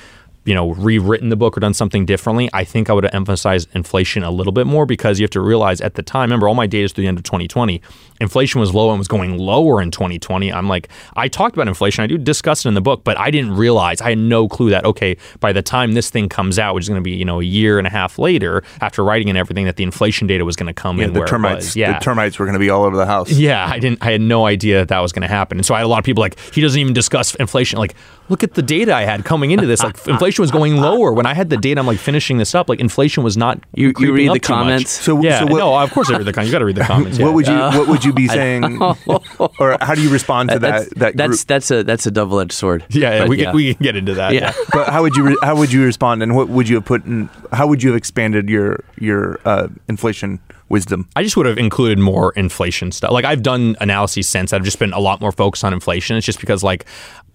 [0.44, 3.68] you know, rewritten the book or done something differently, I think I would have emphasized
[3.74, 6.54] inflation a little bit more because you have to realize at the time, remember, all
[6.54, 7.82] my data is through the end of 2020.
[8.20, 10.52] Inflation was low and was going lower in 2020.
[10.52, 12.04] I'm like, I talked about inflation.
[12.04, 14.70] I do discuss it in the book, but I didn't realize, I had no clue
[14.70, 17.24] that, okay, by the time this thing comes out, which is going to be, you
[17.24, 20.44] know, a year and a half later after writing and everything, that the inflation data
[20.44, 21.76] was going to come Yeah, in the termites.
[21.76, 21.98] Yeah.
[21.98, 23.30] The termites were going to be all over the house.
[23.30, 24.02] Yeah, I didn't.
[24.02, 25.88] I had no idea that, that was going to happen, and so I had a
[25.88, 27.78] lot of people like he doesn't even discuss inflation.
[27.78, 27.94] Like,
[28.28, 29.82] look at the data I had coming into this.
[29.82, 31.80] Like, inflation was going lower when I had the data.
[31.80, 32.68] I'm like finishing this up.
[32.68, 33.58] Like, inflation was not.
[33.74, 34.60] You- you creeping read up the too much.
[34.60, 34.90] comments?
[34.92, 36.48] So- yeah, so what- no, of course I read the comments.
[36.48, 37.18] You got to read the comments.
[37.18, 37.24] yeah.
[37.24, 40.88] What would you What would you be saying, or how do you respond to that's
[40.90, 41.30] that that group?
[41.30, 42.84] that's that's a that's a double edged sword.
[42.90, 44.32] Yeah, But we can we can get into that.
[44.34, 44.52] Yeah.
[44.72, 47.04] but how would you re- how would you respond, and what would you have put
[47.04, 47.28] in?
[47.52, 50.38] How would you have expanded your your uh, inflation
[50.70, 51.08] wisdom?
[51.14, 53.10] I just would have included more inflation stuff.
[53.10, 54.52] Like I've done analyses since.
[54.52, 56.16] I've just been a lot more focused on inflation.
[56.16, 56.86] It's just because like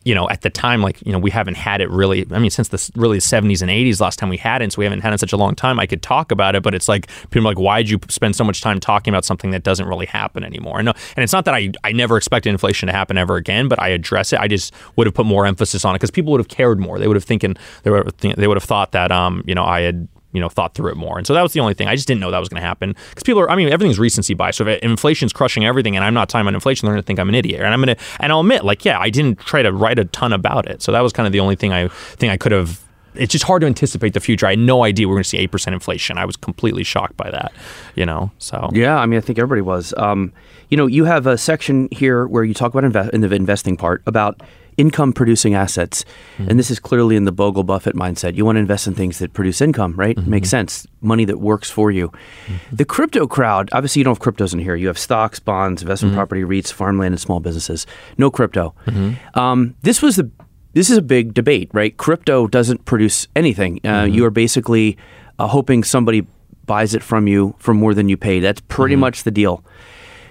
[0.06, 2.52] you know, at the time, like, you know, we haven't had it really, I mean,
[2.52, 4.72] since the really 70s and 80s, last time we had it.
[4.72, 5.80] So we haven't had it in such a long time.
[5.80, 8.44] I could talk about it, but it's like, people are like, why'd you spend so
[8.44, 10.78] much time talking about something that doesn't really happen anymore?
[10.78, 13.82] And, and it's not that I, I never expected inflation to happen ever again, but
[13.82, 14.40] I address it.
[14.40, 17.00] I just would have put more emphasis on it because people would have cared more.
[17.00, 20.08] They would have thinking, they they would have thought that, um, you know, I had,
[20.36, 21.18] you know thought through it more.
[21.18, 21.88] And so that was the only thing.
[21.88, 23.50] I just didn't know that was going to happen because people are.
[23.50, 24.58] I mean, everything's recency bias.
[24.58, 27.20] So if inflation's crushing everything, and I'm not talking about inflation, they're going to think
[27.20, 27.62] I'm an idiot.
[27.62, 28.04] And I'm going to.
[28.20, 30.82] And I'll admit, like, yeah, I didn't try to write a ton about it.
[30.82, 32.82] So that was kind of the only thing I think I could have.
[33.16, 34.46] It's just hard to anticipate the future.
[34.46, 36.18] I had no idea we are going to see eight percent inflation.
[36.18, 37.54] I was completely shocked by that.
[37.96, 38.32] You know.
[38.40, 39.94] So yeah, I mean, I think everybody was.
[39.98, 40.34] Um,
[40.70, 44.02] you know, you have a section here where you talk about in the investing part
[44.06, 44.42] about
[44.78, 46.06] income producing assets.
[46.38, 46.50] Mm-hmm.
[46.50, 48.36] And this is clearly in the Bogle Buffett mindset.
[48.36, 50.16] You want to invest in things that produce income, right?
[50.16, 50.30] Mm-hmm.
[50.30, 50.88] Makes sense.
[51.02, 52.10] Money that works for you.
[52.10, 52.76] Mm-hmm.
[52.76, 54.76] The crypto crowd, obviously, you don't have cryptos in here.
[54.76, 56.20] You have stocks, bonds, investment mm-hmm.
[56.20, 57.86] property, REITs, farmland, and small businesses.
[58.18, 58.74] No crypto.
[58.86, 59.40] Mm-hmm.
[59.40, 60.30] Um, this was the
[60.74, 61.96] this is a big debate, right?
[61.96, 63.80] Crypto doesn't produce anything.
[63.86, 64.14] Uh, mm-hmm.
[64.14, 64.98] you are basically
[65.40, 66.28] uh, hoping somebody
[66.66, 68.42] buys it from you for more than you pay.
[68.42, 69.64] That's pretty much the deal.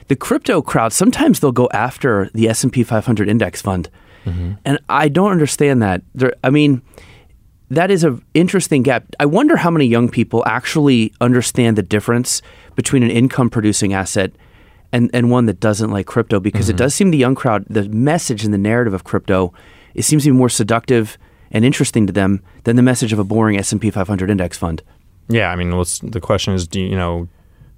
[0.09, 3.89] The crypto crowd sometimes they'll go after the S and P 500 index fund
[4.25, 4.53] Mm-hmm.
[4.65, 6.03] And I don't understand that.
[6.15, 6.83] There, I mean,
[7.71, 9.05] that is an interesting gap.
[9.19, 12.43] I wonder how many young people actually understand the difference
[12.75, 14.33] between an income producing asset
[14.93, 16.77] and, and one that doesn't like crypto because mm-hmm.
[16.77, 19.53] it does seem the young crowd, the message and the narrative of crypto,
[19.95, 21.19] it seems to be more seductive
[21.51, 24.83] and interesting to them than the message of a boring S&P 500 index fund.
[25.29, 27.29] Yeah, I mean, the question is, do you, you know,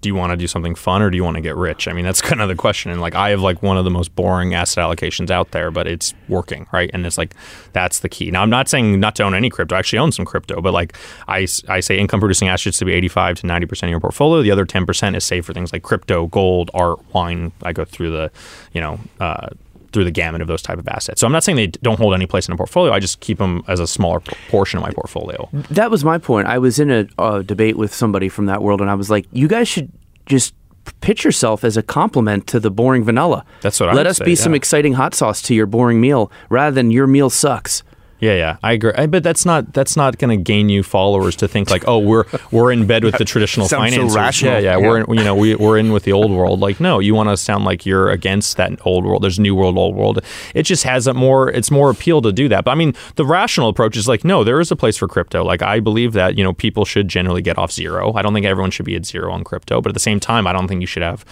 [0.00, 1.88] do you want to do something fun or do you want to get rich?
[1.88, 2.90] I mean, that's kind of the question.
[2.90, 5.86] And like, I have like one of the most boring asset allocations out there, but
[5.86, 6.90] it's working, right?
[6.92, 7.34] And it's like,
[7.72, 8.30] that's the key.
[8.30, 9.74] Now, I'm not saying not to own any crypto.
[9.74, 10.96] I actually own some crypto, but like,
[11.28, 14.42] I, I say income producing assets to be 85 to 90% of your portfolio.
[14.42, 17.52] The other 10% is saved for things like crypto, gold, art, wine.
[17.62, 18.30] I go through the,
[18.72, 19.48] you know, uh,
[19.92, 21.20] through the gamut of those type of assets.
[21.20, 22.92] So I'm not saying they don't hold any place in a portfolio.
[22.92, 25.48] I just keep them as a smaller portion of my portfolio.
[25.70, 26.48] That was my point.
[26.48, 29.26] I was in a, a debate with somebody from that world, and I was like,
[29.32, 29.90] you guys should
[30.26, 30.54] just
[31.00, 33.44] pitch yourself as a compliment to the boring vanilla.
[33.60, 34.36] That's what I Let us say, be yeah.
[34.36, 37.82] some exciting hot sauce to your boring meal rather than your meal sucks.
[38.18, 38.92] Yeah, yeah, I agree.
[38.96, 41.98] I, but that's not that's not going to gain you followers to think like, oh,
[41.98, 44.52] we're we're in bed with the traditional Sounds so rational.
[44.54, 44.86] yeah, yeah, Yeah.
[44.88, 46.60] we're in, you know we we're in with the old world.
[46.60, 49.22] Like, no, you want to sound like you're against that old world.
[49.22, 50.20] There's new world, old world.
[50.54, 52.64] It just has a more it's more appeal to do that.
[52.64, 55.44] But I mean, the rational approach is like, no, there is a place for crypto.
[55.44, 58.14] Like, I believe that you know people should generally get off zero.
[58.14, 60.46] I don't think everyone should be at zero on crypto, but at the same time,
[60.46, 61.24] I don't think you should have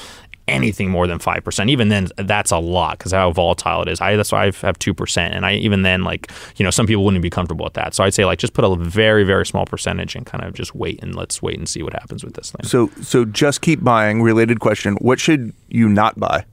[0.46, 1.70] anything more than 5%.
[1.70, 4.00] Even then, that's a lot because how volatile it is.
[4.00, 5.16] I That's why I have 2%.
[5.18, 7.94] And I even then, like, you know, some people wouldn't be comfortable with that.
[7.94, 10.74] So I'd say, like, just put a very, very small percentage and kind of just
[10.74, 12.66] wait and let's wait and see what happens with this thing.
[12.66, 14.22] So so just keep buying.
[14.22, 16.44] Related question: What should you not buy?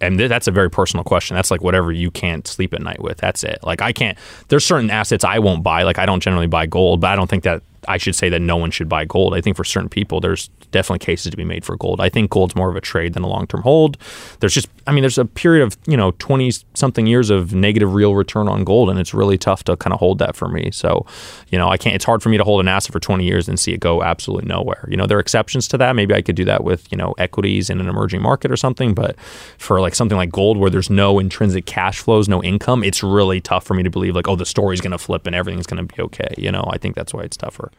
[0.00, 1.34] and th- that's a very personal question.
[1.34, 3.18] That's like whatever you can't sleep at night with.
[3.18, 3.58] That's it.
[3.62, 4.18] Like I can't.
[4.48, 5.82] There's certain assets I won't buy.
[5.82, 8.40] Like I don't generally buy gold, but I don't think that I should say that
[8.40, 9.34] no one should buy gold.
[9.34, 12.00] I think for certain people, there's definitely cases to be made for gold.
[12.00, 13.96] I think gold's more of a trade than a long term hold.
[14.40, 17.94] There's just, I mean, there's a period of you know 20 something years of negative
[17.94, 20.70] real return on gold, and it's really tough to kind of hold that for me.
[20.72, 21.06] So,
[21.48, 21.94] you know, I can't.
[21.94, 24.02] It's hard for me to hold an asset for 20 years and see it go
[24.02, 24.86] absolutely nowhere.
[24.88, 25.94] You know, there are exceptions to that.
[25.94, 28.94] Maybe I could do that with you know equities in an emerging market or something,
[28.94, 29.18] but
[29.58, 33.40] for like something like gold where there's no intrinsic cash flows, no income, it's really
[33.40, 35.86] tough for me to believe like, oh, the story's going to flip and everything's going
[35.86, 36.34] to be okay.
[36.36, 37.70] You know, I think that's why it's tougher.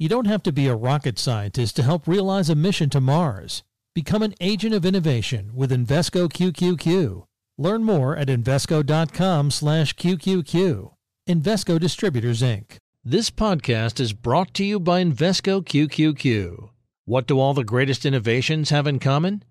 [0.00, 3.64] You don't have to be a rocket scientist to help realize a mission to Mars.
[3.96, 7.24] Become an agent of innovation with Invesco QQQ.
[7.58, 10.92] Learn more at Invesco.com slash QQQ.
[11.28, 12.76] Invesco Distributors, Inc.
[13.02, 16.68] This podcast is brought to you by Invesco QQQ.
[17.04, 19.42] What do all the greatest innovations have in common?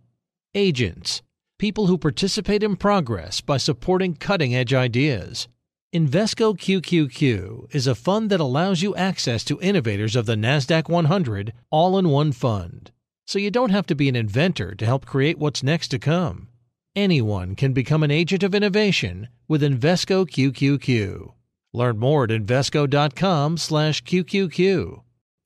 [0.56, 1.24] Agents.
[1.60, 5.50] People who participate in progress by supporting cutting edge ideas.
[5.98, 11.54] Invesco QQQ is a fund that allows you access to innovators of the NASDAQ 100
[11.72, 12.92] all in one fund.
[13.26, 16.50] So you don't have to be an inventor to help create what's next to come.
[16.96, 21.34] Anyone can become an agent of innovation with Invesco QQQ.
[21.74, 25.07] Learn more at invesco.com/qqq.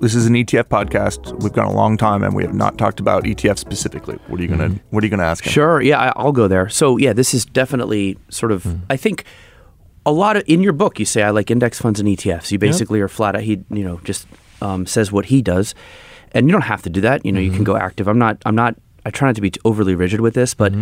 [0.00, 1.42] this is an ETF podcast.
[1.42, 4.16] We've gone a long time and we have not talked about ETF specifically.
[4.28, 5.52] What are you gonna What are you gonna ask him?
[5.52, 5.80] Sure.
[5.80, 6.68] Yeah, I- I'll go there.
[6.68, 8.66] So yeah, this is definitely sort of.
[8.88, 9.24] I think
[10.06, 12.50] a lot of in your book you say I like index funds and ETFs.
[12.50, 13.42] You basically are flat out.
[13.42, 14.26] He you know just
[14.62, 15.74] um, says what he does,
[16.32, 17.24] and you don't have to do that.
[17.24, 18.08] You know, you can go active.
[18.08, 18.38] I'm not.
[18.46, 18.76] I'm not.
[19.04, 20.72] I try not to be overly rigid with this, but.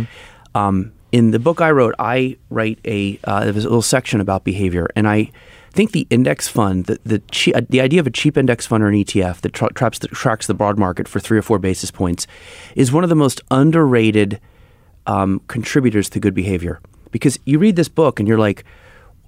[0.55, 4.21] Um, in the book I wrote, I write a uh, there was a little section
[4.21, 5.31] about behavior, and I
[5.71, 8.83] think the index fund, the the, che- uh, the idea of a cheap index fund
[8.83, 11.59] or an ETF that tra- traps the, tracks the broad market for three or four
[11.59, 12.27] basis points,
[12.75, 14.39] is one of the most underrated
[15.07, 16.79] um, contributors to good behavior.
[17.11, 18.63] Because you read this book and you're like,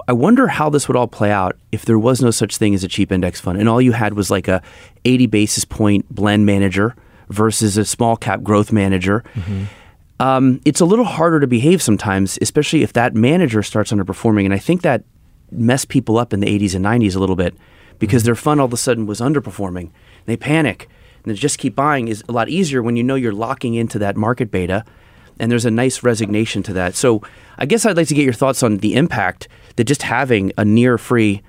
[0.08, 2.84] I wonder how this would all play out if there was no such thing as
[2.84, 4.62] a cheap index fund, and all you had was like a
[5.06, 6.96] 80 basis point blend manager
[7.30, 9.24] versus a small cap growth manager.
[10.20, 14.46] Um, it's a little harder to behave sometimes, especially if that manager starts underperforming.
[14.46, 15.04] And I think that
[15.52, 17.56] messed people up in the 80s and 90s a little bit
[18.00, 18.28] because mm-hmm.
[18.28, 19.92] their fund all of a sudden was underperforming.
[20.26, 20.90] They panic
[21.24, 24.00] and they just keep buying is a lot easier when you know you're locking into
[24.00, 24.86] that market beta
[25.40, 26.96] and there's a nice resignation to that.
[26.96, 27.22] So
[27.58, 30.66] I guess I'd like to get your thoughts on the impact that just having a
[30.66, 31.42] near free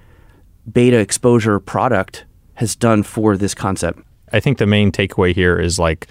[0.70, 4.00] beta exposure product has done for this concept.
[4.32, 6.06] I think the main takeaway here is like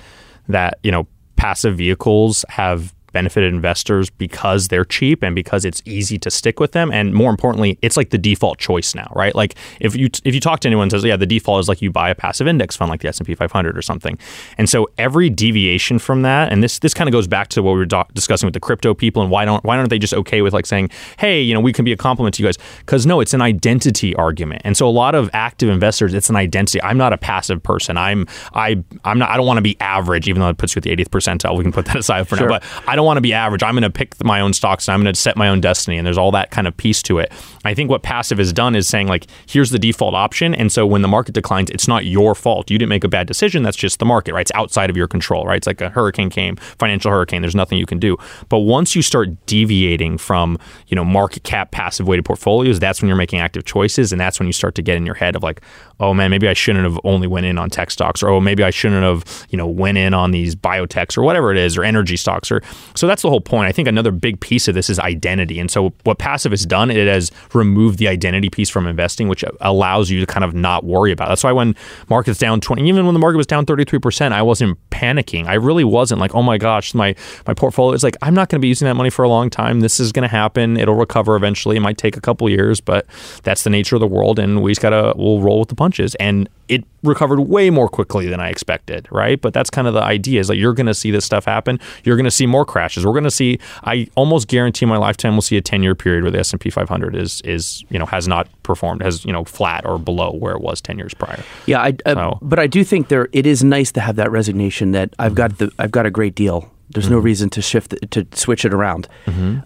[0.47, 6.17] that, you know, passive vehicles have benefited investors because they're cheap and because it's easy
[6.19, 6.91] to stick with them.
[6.91, 9.35] And more importantly it's like the default choice now right?
[9.35, 11.91] Like if you if you talk to anyone says yeah the default is like you
[11.91, 14.17] buy a passive index fund like the S&P 500 or something.
[14.57, 17.73] And so every deviation from that and this this kind of goes back to what
[17.73, 20.41] we were discussing with the crypto people and why don't why aren't they just okay
[20.41, 22.57] with like saying hey you know we can be a compliment to you guys.
[22.79, 24.61] Because no it's an identity argument.
[24.65, 26.81] And so a lot of active investors it's an identity.
[26.81, 27.97] I'm not a passive person.
[27.97, 30.79] I'm I I'm not I don't want to be average even though it puts you
[30.79, 31.57] at the 80th percentile.
[31.57, 32.47] We can put that aside for Sure.
[32.47, 33.63] now but I don't want to be average.
[33.63, 35.97] I'm going to pick my own stocks and I'm going to set my own destiny.
[35.97, 37.31] And there's all that kind of piece to it.
[37.65, 40.55] I think what passive has done is saying, like, here's the default option.
[40.55, 42.71] And so when the market declines, it's not your fault.
[42.71, 43.63] You didn't make a bad decision.
[43.63, 44.41] That's just the market, right?
[44.41, 45.57] It's outside of your control, right?
[45.57, 47.41] It's like a hurricane came, financial hurricane.
[47.41, 48.17] There's nothing you can do.
[48.49, 53.07] But once you start deviating from, you know, market cap passive weighted portfolios, that's when
[53.07, 54.11] you're making active choices.
[54.11, 55.61] And that's when you start to get in your head of like,
[55.99, 58.63] oh man, maybe I shouldn't have only went in on tech stocks or oh, maybe
[58.63, 61.83] I shouldn't have, you know, went in on these biotechs or whatever it is or
[61.83, 62.61] energy stocks or
[62.95, 63.67] so that's the whole point.
[63.67, 65.59] I think another big piece of this is identity.
[65.59, 69.43] And so what passive has done, it has removed the identity piece from investing, which
[69.61, 71.27] allows you to kind of not worry about.
[71.27, 71.31] It.
[71.31, 71.75] That's why when
[72.09, 75.47] markets down 20, even when the market was down 33%, I wasn't panicking.
[75.47, 77.15] I really wasn't like, oh my gosh, my
[77.47, 79.49] my portfolio is like, I'm not going to be using that money for a long
[79.49, 79.79] time.
[79.79, 80.77] This is going to happen.
[80.77, 81.77] It'll recover eventually.
[81.77, 83.05] It might take a couple years, but
[83.43, 86.15] that's the nature of the world, and we just gotta we'll roll with the punches.
[86.15, 89.39] And it recovered way more quickly than I expected, right?
[89.41, 91.79] But that's kind of the idea is that you're going to see this stuff happen.
[92.05, 93.05] You're going to see more crashes.
[93.05, 93.59] We're going to see.
[93.83, 96.61] I almost guarantee my lifetime we'll see a 10 year period where the S and
[96.61, 100.31] P 500 is is you know has not performed, has you know flat or below
[100.31, 101.43] where it was 10 years prior.
[101.65, 104.31] Yeah, I, uh, So- but I do think there it is nice to have that
[104.31, 106.71] resignation that I've got the I've got a great deal.
[106.93, 109.07] There's no reason to shift to switch it around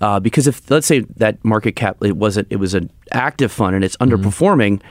[0.02, 3.76] uh, because if let's say that market cap it wasn't it was an active fund
[3.76, 4.82] and it's underperforming.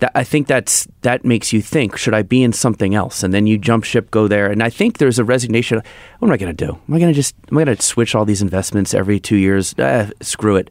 [0.00, 3.32] That I think that's that makes you think should I be in something else and
[3.32, 5.80] then you jump ship go there and I think there's a resignation.
[6.18, 6.72] What am I going to do?
[6.72, 9.36] Am I going to just am I going to switch all these investments every two
[9.36, 9.74] years?
[9.78, 10.70] Eh, screw it.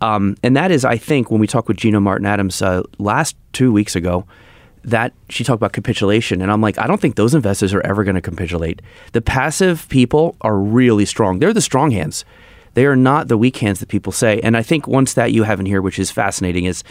[0.00, 3.36] Um, and that is, I think, when we talked with Gina Martin Adams uh, last
[3.52, 4.26] two weeks ago,
[4.84, 6.42] that she talked about capitulation.
[6.42, 8.82] And I'm like, I don't think those investors are ever going to capitulate.
[9.12, 11.38] The passive people are really strong.
[11.38, 12.24] They're the strong hands.
[12.74, 14.40] They are not the weak hands that people say.
[14.40, 16.84] And I think one stat you have in here, which is fascinating, is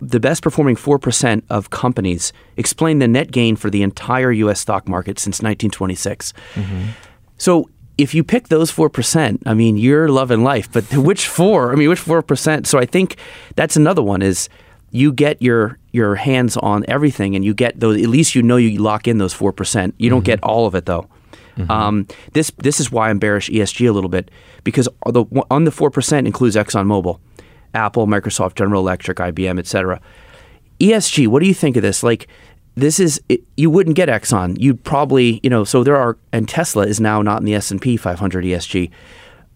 [0.00, 4.60] the best performing 4% of companies explain the net gain for the entire U.S.
[4.60, 6.32] stock market since 1926.
[6.54, 6.84] Mm-hmm.
[7.38, 10.70] So if you pick those four percent, I mean, you're loving life.
[10.72, 11.72] But which four?
[11.72, 12.66] I mean, which four percent?
[12.66, 13.16] So I think
[13.56, 14.48] that's another one is
[14.90, 18.00] you get your your hands on everything, and you get those.
[18.02, 19.94] At least you know you lock in those four percent.
[19.98, 20.26] You don't mm-hmm.
[20.26, 21.08] get all of it though.
[21.68, 24.30] Um, this this is why I'm bearish ESG a little bit
[24.64, 27.18] because the on the four percent includes ExxonMobil,
[27.74, 30.00] Apple, Microsoft, General Electric, IBM, etc.
[30.78, 32.02] ESG, what do you think of this?
[32.02, 32.28] Like,
[32.74, 34.56] this is it, you wouldn't get Exxon.
[34.58, 37.70] You'd probably, you know, so there are, and Tesla is now not in the S
[37.70, 38.90] and P 500 ESG.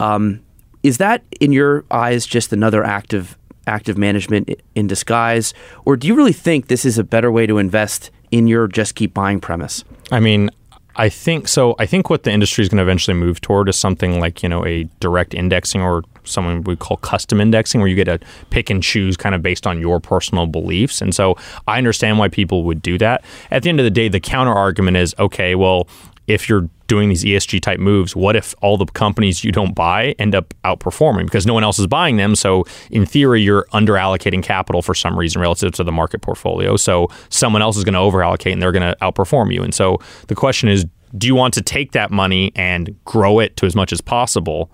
[0.00, 0.40] Um,
[0.82, 5.54] is that in your eyes just another active active management in disguise,
[5.86, 8.94] or do you really think this is a better way to invest in your just
[8.94, 9.84] keep buying premise?
[10.12, 10.50] I mean,
[10.96, 11.74] I think so.
[11.78, 14.48] I think what the industry is going to eventually move toward is something like you
[14.48, 18.70] know a direct indexing or someone we call custom indexing, where you get to pick
[18.70, 21.00] and choose kind of based on your personal beliefs.
[21.00, 23.24] And so I understand why people would do that.
[23.50, 25.54] At the end of the day, the counter argument is okay.
[25.54, 25.88] Well,
[26.26, 30.14] if you're doing these ESG type moves, what if all the companies you don't buy
[30.18, 32.34] end up outperforming because no one else is buying them?
[32.34, 36.76] So in theory, you're under allocating capital for some reason relative to the market portfolio.
[36.76, 39.62] So someone else is going to over allocate and they're going to outperform you.
[39.62, 43.56] And so the question is, do you want to take that money and grow it
[43.58, 44.70] to as much as possible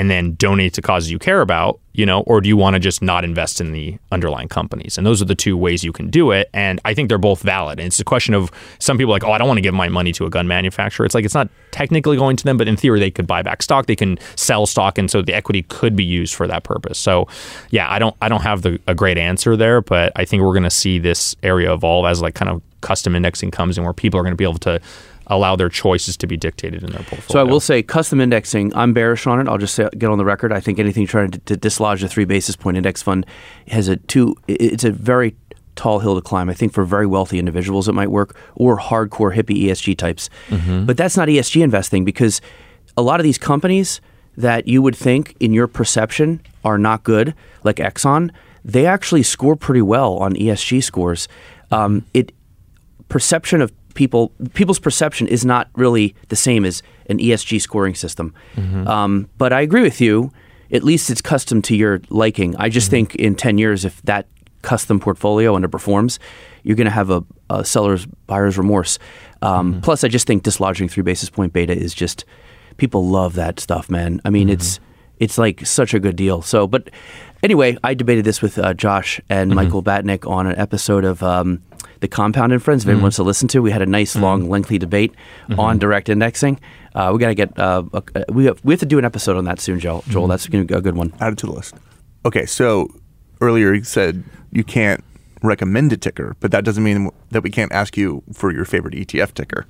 [0.00, 2.80] and then donate to causes you care about, you know, or do you want to
[2.80, 4.96] just not invest in the underlying companies?
[4.96, 6.48] And those are the two ways you can do it.
[6.54, 7.78] And I think they're both valid.
[7.78, 9.90] And it's a question of some people like, oh, I don't want to give my
[9.90, 11.04] money to a gun manufacturer.
[11.04, 13.60] It's like it's not technically going to them, but in theory, they could buy back
[13.60, 16.98] stock, they can sell stock, and so the equity could be used for that purpose.
[16.98, 17.28] So,
[17.68, 20.54] yeah, I don't, I don't have the, a great answer there, but I think we're
[20.54, 23.92] going to see this area evolve as like kind of custom indexing comes in, where
[23.92, 24.80] people are going to be able to
[25.30, 27.28] allow their choices to be dictated in their portfolio.
[27.28, 29.48] So I will say custom indexing, I'm bearish on it.
[29.48, 30.52] I'll just say, get on the record.
[30.52, 33.24] I think anything trying to, to dislodge a three basis point index fund
[33.68, 35.36] has a two, it's a very
[35.76, 36.50] tall hill to climb.
[36.50, 40.28] I think for very wealthy individuals it might work or hardcore hippie ESG types.
[40.48, 40.84] Mm-hmm.
[40.84, 42.40] But that's not ESG investing because
[42.96, 44.00] a lot of these companies
[44.36, 48.30] that you would think in your perception are not good, like Exxon,
[48.64, 51.28] they actually score pretty well on ESG scores.
[51.70, 52.32] Um, it
[53.08, 58.34] perception of people people's perception is not really the same as an ESG scoring system.
[58.56, 58.86] Mm-hmm.
[58.86, 60.32] Um, but I agree with you.
[60.72, 62.54] At least it's custom to your liking.
[62.56, 62.90] I just mm-hmm.
[62.90, 64.26] think in ten years, if that
[64.62, 66.18] custom portfolio underperforms,
[66.62, 68.98] you're going to have a, a, seller's buyer's remorse.
[69.42, 69.80] Um, mm-hmm.
[69.80, 72.24] Plus, I just think dislodging three basis point beta is just
[72.76, 74.20] people love that stuff, man.
[74.24, 74.54] I mean, mm-hmm.
[74.54, 74.80] it's
[75.18, 76.42] it's like such a good deal.
[76.42, 76.90] So, but
[77.42, 79.56] anyway, I debated this with uh, Josh and mm-hmm.
[79.56, 81.22] Michael Batnick on an episode of.
[81.22, 81.62] Um,
[82.00, 82.82] the Compound and Friends.
[82.82, 84.22] If anyone wants to listen to, we had a nice, mm.
[84.22, 85.14] long, lengthy debate
[85.48, 85.60] mm-hmm.
[85.60, 86.60] on direct indexing.
[86.94, 89.36] Uh, we got to get uh, a, we have, we have to do an episode
[89.36, 90.02] on that soon, Joel.
[90.08, 90.30] Joel, mm-hmm.
[90.30, 91.12] that's going to be a good one.
[91.20, 91.74] Add it to the list.
[92.24, 92.88] Okay, so
[93.40, 95.04] earlier you said you can't
[95.42, 98.94] recommend a ticker, but that doesn't mean that we can't ask you for your favorite
[98.94, 99.66] ETF ticker,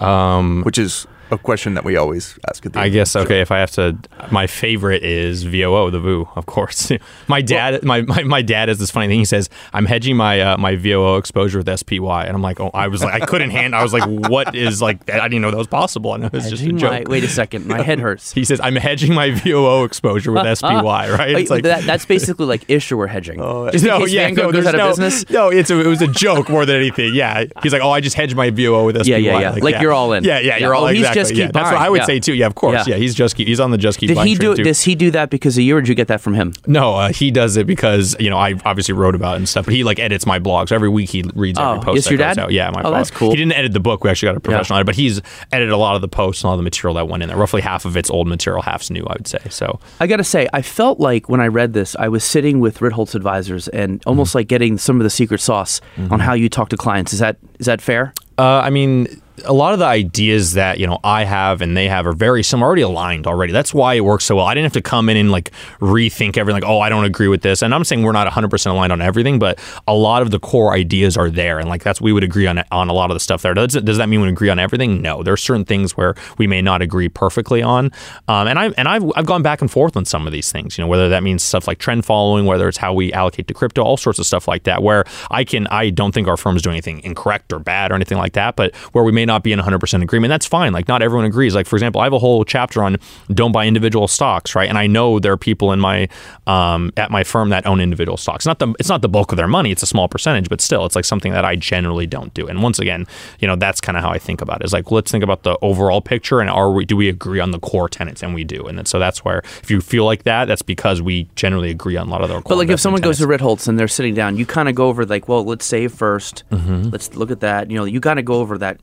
[0.00, 3.40] um, which is a question that we always ask at the I guess okay.
[3.40, 3.96] If I have to,
[4.30, 6.90] my favorite is VOO, the VOO, of course.
[7.28, 9.18] my dad, well, my, my, my dad has this funny thing.
[9.18, 12.70] He says I'm hedging my uh, my VOO exposure with SPY, and I'm like, oh,
[12.74, 13.74] I was like, I couldn't hand.
[13.74, 15.08] I was like, what is like?
[15.10, 16.12] I didn't know that was possible.
[16.12, 16.90] I know it's just a joke.
[16.90, 18.32] My, wait a second, my head hurts.
[18.34, 21.30] he says I'm hedging my VOO exposure with SPY, right?
[21.30, 23.40] It's like that, that's basically like issuer hedging.
[23.40, 25.28] Oh, just no, yeah, no, goes out no, of business.
[25.30, 27.14] No, it's a, it was a joke more than anything.
[27.14, 29.10] Yeah, he's like, oh, I just hedged my VOO with SPY.
[29.10, 29.50] Yeah, yeah, yeah.
[29.50, 29.82] Like, like yeah.
[29.82, 30.24] you're all in.
[30.24, 30.84] Yeah, yeah, you're all.
[30.84, 31.19] Oh, exactly.
[31.20, 32.06] Just keep yeah, That's what I would yeah.
[32.06, 32.34] say too.
[32.34, 32.86] Yeah, of course.
[32.86, 32.96] Yeah.
[32.96, 34.08] he's just keep, he's on the just keep.
[34.08, 34.54] Did he do?
[34.54, 34.64] Too.
[34.64, 36.52] Does he do that because of you, or did you get that from him?
[36.66, 39.66] No, uh, he does it because you know I obviously wrote about it and stuff.
[39.66, 41.96] But he like edits my blog, so every week he reads oh, every post.
[41.96, 42.38] Yes, that your goes dad.
[42.38, 42.52] Out.
[42.52, 42.80] Yeah, my.
[42.80, 42.94] Oh, blog.
[42.94, 43.30] that's cool.
[43.30, 44.04] He didn't edit the book.
[44.04, 45.20] We actually got a professional editor, but he's
[45.52, 47.38] edited a lot of the posts and all the material that went in there.
[47.38, 49.04] Roughly half of it's old material, half's new.
[49.06, 49.40] I would say.
[49.50, 52.60] So I got to say, I felt like when I read this, I was sitting
[52.60, 54.38] with Ritholtz advisors and almost mm-hmm.
[54.38, 56.12] like getting some of the secret sauce mm-hmm.
[56.12, 57.12] on how you talk to clients.
[57.12, 58.14] Is that is that fair?
[58.38, 61.88] Uh, I mean a lot of the ideas that you know I have and they
[61.88, 63.52] have are very similar, already aligned already.
[63.52, 64.46] That's why it works so well.
[64.46, 66.62] I didn't have to come in and like rethink everything.
[66.62, 67.62] Like, oh, I don't agree with this.
[67.62, 70.38] And I'm saying we're not 100 percent aligned on everything, but a lot of the
[70.38, 73.14] core ideas are there, and like that's we would agree on on a lot of
[73.14, 73.54] the stuff there.
[73.54, 75.02] Does, does that mean we agree on everything?
[75.02, 75.22] No.
[75.22, 77.90] There are certain things where we may not agree perfectly on.
[78.28, 80.76] Um, and I and I've I've gone back and forth on some of these things.
[80.76, 83.54] You know, whether that means stuff like trend following, whether it's how we allocate to
[83.54, 84.82] crypto, all sorts of stuff like that.
[84.82, 87.94] Where I can I don't think our firm is doing anything incorrect or bad or
[87.94, 90.30] anything like that, but where we may not be in 100 percent agreement.
[90.30, 90.72] That's fine.
[90.72, 91.54] Like not everyone agrees.
[91.54, 92.96] Like for example, I have a whole chapter on
[93.32, 94.68] don't buy individual stocks, right?
[94.68, 96.08] And I know there are people in my
[96.46, 98.46] um, at my firm that own individual stocks.
[98.46, 99.70] Not the it's not the bulk of their money.
[99.70, 102.46] It's a small percentage, but still, it's like something that I generally don't do.
[102.46, 103.06] And once again,
[103.38, 104.64] you know, that's kind of how I think about it.
[104.64, 107.50] Is like let's think about the overall picture and are we do we agree on
[107.50, 108.22] the core tenets?
[108.22, 108.66] And we do.
[108.66, 112.08] And so that's where if you feel like that, that's because we generally agree on
[112.08, 112.40] a lot of their.
[112.40, 113.20] But like if someone tenets.
[113.20, 115.64] goes to Ritholtz and they're sitting down, you kind of go over like, well, let's
[115.64, 116.90] save 1st let mm-hmm.
[116.90, 117.70] Let's look at that.
[117.70, 118.80] You know, you got to go over that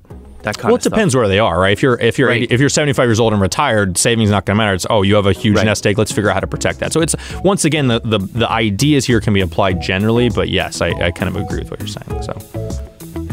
[0.47, 1.73] that kind well, it depends where they are, right?
[1.73, 2.43] If you're if you're right.
[2.43, 4.73] 80, if you're 75 years old and retired, savings not going to matter.
[4.73, 5.65] It's oh, you have a huge right.
[5.65, 5.97] nest egg.
[5.97, 6.93] Let's figure out how to protect that.
[6.93, 10.81] So it's once again the, the the ideas here can be applied generally, but yes,
[10.81, 12.23] I, I kind of agree with what you're saying.
[12.23, 12.33] So,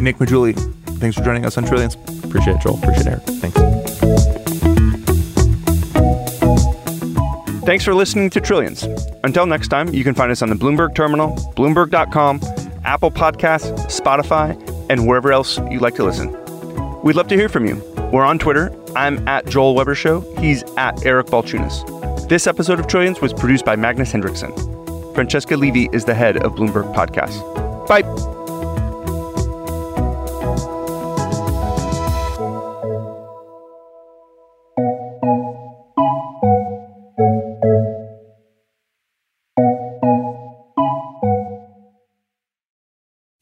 [0.00, 0.54] Nick Maggiulli,
[0.98, 1.96] thanks for joining us on Trillions.
[2.24, 2.78] Appreciate it, Joel.
[2.78, 3.22] Appreciate it, Eric.
[3.22, 3.84] Thanks.
[7.64, 8.82] Thanks for listening to Trillions.
[9.24, 12.40] Until next time, you can find us on the Bloomberg Terminal, Bloomberg.com,
[12.84, 14.54] Apple Podcasts, Spotify,
[14.90, 16.43] and wherever else you like to listen.
[17.04, 17.76] We'd love to hear from you.
[18.14, 18.74] We're on Twitter.
[18.96, 20.20] I'm at Joel Weber Show.
[20.40, 22.28] He's at Eric Balchunas.
[22.30, 24.54] This episode of Trillions was produced by Magnus Henriksson.
[25.14, 27.38] Francesca Levy is the head of Bloomberg Podcasts.
[27.86, 28.33] Bye.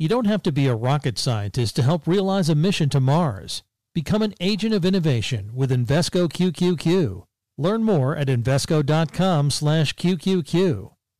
[0.03, 3.62] You don't have to be a rocket scientist to help realize a mission to Mars.
[3.94, 7.22] Become an agent of innovation with Invesco QQQ.
[7.57, 10.90] Learn more at Invesco.com slash QQQ.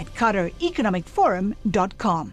[0.00, 2.32] at QatarEconomicForum.com.